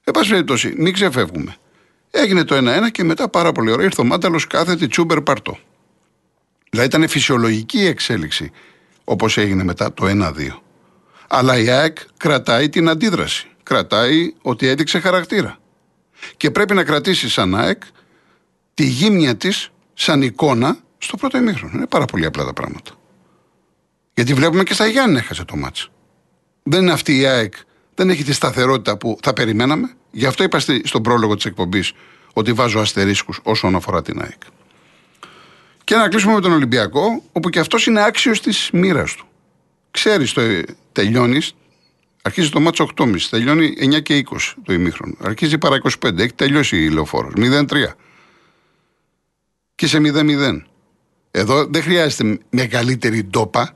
Εν 0.08 0.13
πάση 0.13 0.30
περιπτώσει, 0.30 0.74
μην 0.78 0.94
ξεφεύγουμε. 0.94 1.56
Έγινε 2.12 2.44
το 2.44 2.56
1-1 2.56 2.91
και 2.91 3.04
μετά 3.04 3.30
πάρα 3.30 3.52
πολύ 3.52 3.72
ωραία 3.72 3.86
ήρθε 3.86 4.02
ο 4.02 4.04
Μάνταλος 4.04 4.48
κάθετη 4.48 4.88
τσούμπερ 4.88 5.22
παρτό. 5.22 5.58
Δηλαδή 6.70 6.88
ήταν 6.88 7.08
φυσιολογική 7.08 7.78
η 7.78 7.86
εξέλιξη 7.86 8.52
όπως 9.04 9.38
έγινε 9.38 9.63
μετά 9.63 9.94
το 9.94 10.06
1-2. 10.08 10.32
Αλλά 11.28 11.58
η 11.58 11.70
ΑΕΚ 11.70 11.98
κρατάει 12.18 12.70
την 12.70 12.89
αντίδραση. 12.89 13.48
Κρατάει 13.63 14.34
ότι 14.41 14.68
έδειξε 14.68 15.00
χαρακτήρα. 15.00 15.58
Και 16.38 16.52
πρέπει 16.52 16.74
να 16.74 16.84
κρατήσει 16.84 17.30
σαν 17.30 17.56
ΑΕΚ 17.56 17.84
τη 18.74 18.84
γύμνια 18.84 19.36
της 19.36 19.70
σαν 19.94 20.22
εικόνα 20.22 20.78
στο 20.98 21.18
πρώτο 21.18 21.38
ημίχρονο. 21.38 21.74
Είναι 21.76 21.88
πάρα 21.88 22.06
πολύ 22.06 22.26
απλά 22.26 22.46
τα 22.46 22.54
πράγματα. 22.54 22.91
Γιατί 24.13 24.34
βλέπουμε 24.34 24.63
και 24.63 24.74
στα 24.74 24.86
Γιάννη 24.86 25.18
έχασε 25.18 25.46
το 25.46 25.56
μάτς. 25.56 25.89
Δεν 26.63 26.82
είναι 26.82 26.91
αυτή 26.91 27.18
η 27.20 27.26
ΑΕΚ, 27.26 27.54
δεν 27.96 28.10
έχει 28.10 28.24
τη 28.24 28.34
σταθερότητα 28.34 28.98
που 28.98 29.18
θα 29.22 29.34
περιμέναμε. 29.34 29.94
Γι' 30.12 30.26
αυτό 30.26 30.44
είπα 30.44 30.60
στον 30.84 31.02
πρόλογο 31.02 31.36
της 31.36 31.46
εκπομπής 31.46 31.94
ότι 32.34 32.54
βάζω 32.54 32.80
αστερίσκους 32.80 33.40
όσον 33.44 33.76
αφορά 33.76 34.02
την 34.02 34.22
ΑΕΚ. 34.22 34.42
Και 35.84 35.96
να 35.96 36.08
κλείσουμε 36.08 36.34
με 36.34 36.42
τον 36.42 36.52
Ολυμπιακό, 36.52 37.24
όπου 37.32 37.50
και 37.50 37.60
αυτός 37.60 37.86
είναι 37.86 38.04
άξιος 38.04 38.42
της 38.42 38.70
μοίρας 38.74 39.14
του. 39.14 39.26
Ξέρεις, 39.92 40.34
το 40.34 40.42
τελειώνεις, 40.92 41.56
αρχίζει 42.22 42.50
το 42.50 42.60
μάτσο 42.60 42.84
8.30, 42.84 43.30
τελειώνει 43.30 43.74
9 43.78 44.00
και 44.00 44.16
20 44.16 44.56
το 44.64 44.74
ημίχρονο. 44.74 45.14
Αρχίζει 45.24 45.58
παρά 45.58 45.76
25, 45.76 46.24
έχει 46.24 46.34
τελειώσει 46.34 46.84
η 46.84 46.90
λεωφόρος. 46.90 47.34
0-3. 47.36 47.96
Και 49.76 49.88
σε 49.88 50.00
0-0. 50.00 50.66
Εδώ 51.32 51.66
δεν 51.66 51.82
χρειάζεται 51.82 52.40
μεγαλύτερη 52.50 53.24
ντόπα 53.24 53.74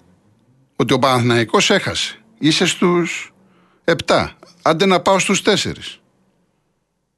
ότι 0.76 0.94
ο 0.94 1.00
Παναθηναϊκός 1.00 1.70
έχασε. 1.70 2.18
Είσαι 2.40 2.66
στους 2.66 3.34
7. 3.90 4.30
Άντε 4.62 4.86
να 4.86 5.00
πάω 5.00 5.20
στους 5.20 5.42
4. 5.42 6.02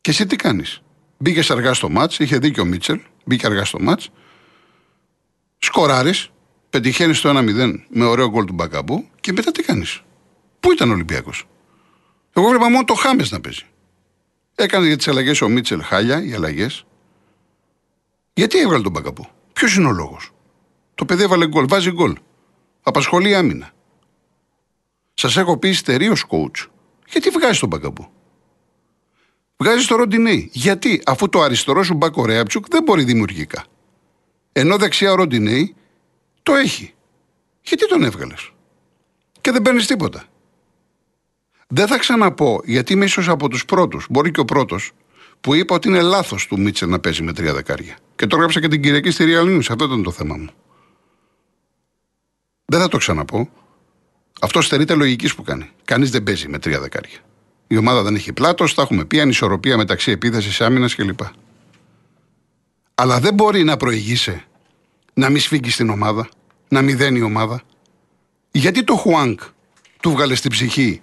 Και 0.01 0.09
εσύ 0.09 0.25
τι 0.25 0.35
κάνεις; 0.35 0.81
Μπήκες 1.17 1.51
αργά 1.51 1.73
στο 1.73 1.89
μάτς, 1.89 2.19
είχε 2.19 2.37
δίκιο 2.37 2.63
ο 2.63 2.65
Μίτσελ, 2.65 2.99
μπήκε 3.25 3.45
αργά 3.45 3.65
στο 3.65 3.79
μάτς. 3.79 4.09
Σκοράρεις, 5.57 6.29
πετυχαίνεις 6.69 7.21
το 7.21 7.29
1-0 7.29 7.85
με 7.89 8.05
ωραίο 8.05 8.29
γκολ 8.29 8.45
του 8.45 8.53
Μπακαμπού 8.53 9.07
και 9.19 9.31
μετά 9.31 9.51
τι 9.51 9.63
κάνεις; 9.63 10.01
Πού 10.59 10.71
ήταν 10.71 10.89
ο 10.89 10.93
Ολυμπιακός; 10.93 11.47
Εγώ 12.33 12.47
βλέπα 12.49 12.69
μόνο 12.69 12.83
το 12.83 12.93
Χάμες 12.93 13.31
να 13.31 13.41
παίζει. 13.41 13.65
Έκανε 14.55 14.87
για 14.87 14.97
τις 14.97 15.07
αλλαγές 15.07 15.41
ο 15.41 15.49
Μίτσελ 15.49 15.83
χάλια, 15.83 16.23
οι 16.23 16.33
αλλαγές. 16.33 16.85
Γιατί 18.33 18.57
έβγαλε 18.59 18.83
τον 18.83 18.91
Μπακαμπού; 18.91 19.27
Ποιος 19.53 19.75
είναι 19.75 19.87
ο 19.87 19.91
λόγος; 19.91 20.31
Το 20.95 21.05
παιδί 21.05 21.23
έβαλε 21.23 21.47
γκολ, 21.47 21.65
βάζει 21.67 21.91
γκολ. 21.91 22.15
Απασχολεί 22.81 23.35
άμυνα. 23.35 23.71
Σας 25.13 25.37
έχω 25.37 25.57
πει 25.57 25.69
ιστερίως 25.69 26.25
coach. 26.29 26.67
Γιατί 27.07 27.29
βγάζεις 27.29 27.59
τον 27.59 27.69
Μπακαμπού; 27.69 28.11
Βγάζεις 29.57 29.87
το 29.87 29.95
Ροντινέι. 29.95 30.49
Γιατί, 30.53 31.01
αφού 31.05 31.29
το 31.29 31.41
αριστερό 31.41 31.83
σου 31.83 31.93
μπακ 31.93 32.13
δεν 32.69 32.83
μπορεί 32.83 33.03
δημιουργικά. 33.03 33.65
Ενώ 34.51 34.77
δεξιά 34.77 35.11
ο 35.11 35.15
Ροντινέι 35.15 35.75
το 36.43 36.53
έχει. 36.53 36.93
Γιατί 37.61 37.87
τον 37.87 38.03
έβγαλες; 38.03 38.51
Και 39.41 39.51
δεν 39.51 39.61
παίρνεις 39.61 39.87
τίποτα. 39.87 40.23
Δεν 41.67 41.87
θα 41.87 41.97
ξαναπώ, 41.97 42.61
γιατί 42.65 42.93
είμαι 42.93 43.05
ίσως 43.05 43.29
από 43.29 43.49
τους 43.49 43.65
πρώτους, 43.65 44.05
μπορεί 44.09 44.31
και 44.31 44.39
ο 44.39 44.45
πρώτος, 44.45 44.91
που 45.41 45.53
είπα 45.53 45.75
ότι 45.75 45.87
είναι 45.87 46.01
λάθος 46.01 46.47
του 46.47 46.59
Μίτσελ 46.59 46.89
να 46.89 46.99
παίζει 46.99 47.23
με 47.23 47.33
τρία 47.33 47.53
δεκάρια. 47.53 47.97
Και 48.15 48.27
το 48.27 48.35
έγραψα 48.35 48.59
και 48.59 48.67
την 48.67 48.81
Κυριακή 48.81 49.11
στη 49.11 49.25
Real 49.27 49.45
News. 49.45 49.65
Αυτό 49.69 49.85
ήταν 49.85 50.03
το 50.03 50.11
θέμα 50.11 50.37
μου. 50.37 50.49
Δεν 52.65 52.79
θα 52.79 52.87
το 52.87 52.97
ξαναπώ. 52.97 53.49
Αυτό 54.43 54.61
στερείται 54.61 54.93
λογικής 54.93 55.35
που 55.35 55.43
κάνει. 55.43 55.69
Κανείς 55.85 56.09
δεν 56.09 56.23
παίζει 56.23 56.47
με 56.47 56.59
τρία 56.59 56.79
δεκάρια. 56.79 57.19
Η 57.67 57.77
ομάδα 57.77 58.01
δεν 58.01 58.15
έχει 58.15 58.33
πλάτος, 58.33 58.73
τα 58.73 58.81
έχουμε 58.81 59.05
πει, 59.05 59.19
ανισορροπία 59.19 59.77
μεταξύ 59.77 60.11
επίθεσης, 60.11 60.61
άμυνας 60.61 60.95
κλπ. 60.95 61.19
Αλλά 62.95 63.19
δεν 63.19 63.33
μπορεί 63.33 63.63
να 63.63 63.77
προηγήσει 63.77 64.43
να 65.13 65.29
μην 65.29 65.41
σφίγγεις 65.41 65.73
στην 65.73 65.89
ομάδα, 65.89 66.29
να 66.67 66.81
μηδένει 66.81 67.19
η 67.19 67.21
ομάδα. 67.21 67.61
Γιατί 68.51 68.83
το 68.83 68.95
Χουάνκ 68.95 69.41
του 70.01 70.11
βγάλε 70.11 70.35
στην 70.35 70.51
ψυχή 70.51 71.01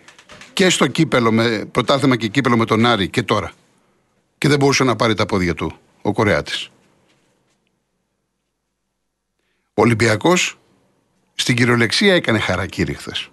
και 0.52 0.70
στο 0.70 0.86
κύπελο, 0.86 1.32
με, 1.32 1.64
πρωτάθλημα 1.72 2.16
και 2.16 2.28
κύπελο 2.28 2.56
με 2.56 2.64
τον 2.64 2.86
Άρη 2.86 3.08
και 3.08 3.22
τώρα. 3.22 3.52
Και 4.38 4.48
δεν 4.48 4.58
μπορούσε 4.58 4.84
να 4.84 4.96
πάρει 4.96 5.14
τα 5.14 5.26
πόδια 5.26 5.54
του 5.54 5.72
ο 6.02 6.12
Κορεάτης. 6.12 6.70
Ο 9.74 9.82
Ολυμπιακός 9.82 10.57
στην 11.40 11.56
κυριολεξία 11.56 12.14
έκανε 12.14 12.38
χαρακτήρι 12.38 12.94
χθες. 12.94 13.28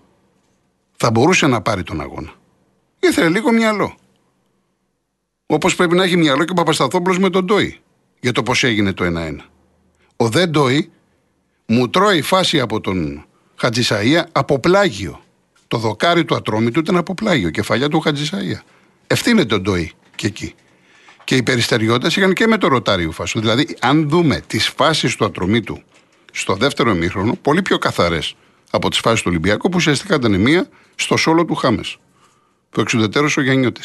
Θα 0.98 1.12
μπορούσε 1.12 1.48
να 1.48 1.62
πάρει 1.62 1.84
τον 1.84 2.02
αγώνα. 2.02 2.34
Ήθελε 3.00 3.30
λίγο 3.30 3.52
μυαλό. 3.52 3.96
Όπως 5.46 5.76
πρέπει 5.76 5.96
να 5.96 6.04
έχει 6.04 6.18
μυαλό 6.18 6.44
και 6.44 6.52
ο 6.52 6.54
Παπασταθόπουλος 6.54 7.20
με 7.20 7.30
τον 7.30 7.46
Ντόι 7.46 7.80
για 8.20 8.32
το 8.32 8.44
πώς 8.44 8.64
έγινε 8.64 8.94
το 8.94 9.06
1-1. 9.06 9.36
Ο 10.16 10.30
Δε 10.30 10.46
Ντόι 10.46 10.92
μου 11.66 11.90
τρώει 11.90 12.22
φάση 12.22 12.60
από 12.60 12.82
τον 12.82 13.26
Χατζησαία 13.56 14.28
από 14.32 14.60
πλάγιο. 14.60 15.22
Το 15.68 15.78
δοκάρι 15.78 16.26
του 16.26 16.36
ατρόμητου 16.36 16.80
ήταν 16.80 16.98
από 16.98 17.14
πλάγιο, 17.14 17.50
κεφαλιά 17.50 17.90
του 17.90 18.00
Χατζησαία. 18.00 18.64
Ευθύνεται 19.08 19.46
τον 19.46 19.62
Ντόι 19.62 19.92
και 20.16 20.28
εκεί. 20.28 20.56
Και 21.24 21.36
οι 21.36 21.44
περιστεριώτες 21.44 22.16
είχαν 22.16 22.34
και 22.34 22.48
με 22.48 22.58
το 22.58 22.68
ρωτάριο 22.68 23.12
φάσο. 23.12 23.40
Δηλαδή, 23.40 23.78
αν 23.82 24.10
δούμε 24.10 24.42
τις 24.48 24.68
φάσεις 24.68 25.16
του 25.16 25.26
ατρομήτου 25.26 25.82
στο 26.38 26.56
δεύτερο 26.56 26.92
ημίχρονο, 26.92 27.36
πολύ 27.42 27.62
πιο 27.62 27.78
καθαρές 27.78 28.36
από 28.72 28.90
τις 28.90 29.00
φάσεις 29.00 29.22
του 29.22 29.28
Ολυμπιακού, 29.30 29.70
που 29.70 29.76
ουσιαστικά 29.76 30.16
ήταν 30.16 30.42
μία 30.42 30.70
στο 30.96 31.18
σόλο 31.18 31.46
του 31.46 31.56
Χάμες. 31.56 31.98
Που 32.70 32.82
εξουδετέρωσε 32.82 33.40
ο 33.40 33.44
Γιάννιώτη. 33.44 33.82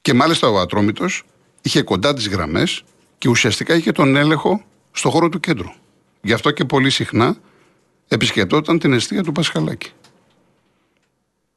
Και 0.00 0.14
μάλιστα 0.14 0.48
ο 0.48 0.58
Ατρόμητος 0.58 1.22
είχε 1.62 1.82
κοντά 1.82 2.14
τις 2.14 2.28
γραμμές 2.28 2.84
και 3.18 3.28
ουσιαστικά 3.28 3.74
είχε 3.74 3.92
τον 3.92 4.16
έλεγχο 4.16 4.64
στο 4.92 5.10
χώρο 5.10 5.28
του 5.28 5.40
κέντρου. 5.40 5.70
Γι' 6.20 6.32
αυτό 6.32 6.50
και 6.50 6.64
πολύ 6.64 6.90
συχνά 6.90 7.36
επισκεπτόταν 8.08 8.78
την 8.78 8.92
αιστεία 8.92 9.22
του 9.22 9.32
Πασχαλάκη. 9.32 9.90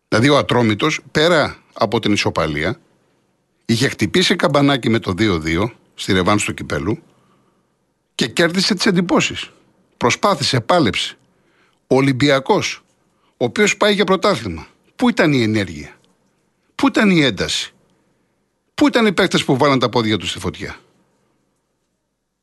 Δηλαδή 0.07 0.29
ο 0.29 0.37
Ατρόμητος, 0.37 0.99
πέρα 1.11 1.57
από 1.73 1.99
την 1.99 2.11
ισοπαλία, 2.11 2.79
είχε 3.65 3.87
χτυπήσει 3.87 4.35
καμπανάκι 4.35 4.89
με 4.89 4.99
το 4.99 5.13
2-2 5.17 5.71
στη 5.95 6.13
ρεβάνση 6.13 6.45
του 6.45 6.53
κυπέλου 6.53 6.99
και 8.19 8.27
κέρδισε 8.27 8.73
τις 8.73 8.85
εντυπώσεις. 8.85 9.49
Προσπάθησε, 9.97 10.59
πάλεψε. 10.59 11.17
Ο 11.87 11.95
Ολυμπιακός, 11.95 12.83
ο 13.37 13.45
οποίος 13.45 13.77
πάει 13.77 13.93
για 13.93 14.05
πρωτάθλημα. 14.05 14.67
Πού 14.95 15.09
ήταν 15.09 15.33
η 15.33 15.41
ενέργεια, 15.41 15.99
πού 16.75 16.87
ήταν 16.87 17.09
η 17.09 17.21
ένταση, 17.21 17.73
πού 18.73 18.87
ήταν 18.87 19.05
οι 19.05 19.13
παίκτες 19.13 19.43
που 19.43 19.57
βάλαν 19.57 19.79
τα 19.79 19.89
πόδια 19.89 20.17
τους 20.17 20.29
στη 20.29 20.39
φωτιά; 20.39 20.75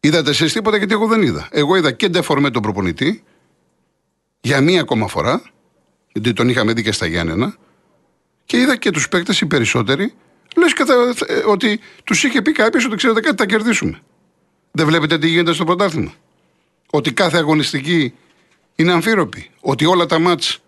Είδατε 0.00 0.30
εσείς 0.30 0.52
τίποτα 0.52 0.76
γιατί 0.76 0.92
εγώ 0.92 1.06
δεν 1.06 1.22
είδα. 1.22 1.48
Εγώ 1.50 1.76
είδα 1.76 1.92
και 1.92 2.08
ντεφορμέ 2.08 2.50
τον 2.50 2.62
προπονητή 2.62 3.22
για 4.40 4.60
μία 4.60 4.80
ακόμα 4.80 5.08
φορά, 5.08 5.42
γιατί 6.12 6.32
τον 6.32 6.48
είχαμε 6.48 6.72
δει 6.72 6.82
και 6.82 6.92
στα 6.92 7.06
Γιάννενα, 7.06 7.56
και 8.44 8.56
είδα 8.58 8.76
και 8.76 8.90
τους 8.90 9.08
παίκτες 9.08 9.40
οι 9.40 9.46
περισσότεροι, 9.46 10.14
λες 10.56 10.72
και 10.72 10.84
ε, 11.26 11.34
ότι 11.34 11.80
τους 12.04 12.24
είχε 12.24 12.42
πει 12.42 12.52
κάποιος 12.52 12.84
ότι 12.84 12.96
ξέρετε 12.96 13.20
κάτι, 13.20 13.36
θα 13.36 13.46
κερδίσουμε. 13.46 14.00
Δεν 14.76 14.86
βλέπετε 14.86 15.18
τι 15.18 15.28
γίνεται 15.28 15.52
στο 15.52 15.64
πρωτάθλημα; 15.64 16.12
Ότι 16.90 17.12
κάθε 17.12 17.38
αγωνιστική 17.38 18.14
είναι 18.74 18.92
αμφίροπη. 18.92 19.50
Ότι 19.60 19.84
όλα 19.84 20.06
τα 20.06 20.18
μάτς 20.18 20.58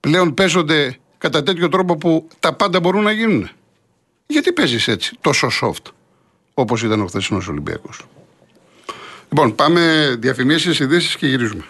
πλέον 0.00 0.34
παίζονται 0.34 0.98
κατά 1.18 1.42
τέτοιο 1.42 1.68
τρόπο 1.68 1.96
που 1.96 2.28
τα 2.40 2.52
πάντα 2.54 2.80
μπορούν 2.80 3.02
να 3.02 3.12
γίνουν. 3.12 3.50
Γιατί 4.26 4.52
παίζεις 4.52 4.88
έτσι, 4.88 5.16
τόσο 5.20 5.48
soft, 5.60 5.92
όπως 6.54 6.82
ήταν 6.82 7.00
ο 7.00 7.06
χθεσινός 7.06 7.48
Ολυμπιακός; 7.48 8.06
Λοιπόν, 9.28 9.54
πάμε 9.54 10.14
διαφημίσεις, 10.18 10.78
ειδήσεις 10.78 11.16
και 11.16 11.26
γυρίζουμε. 11.26 11.64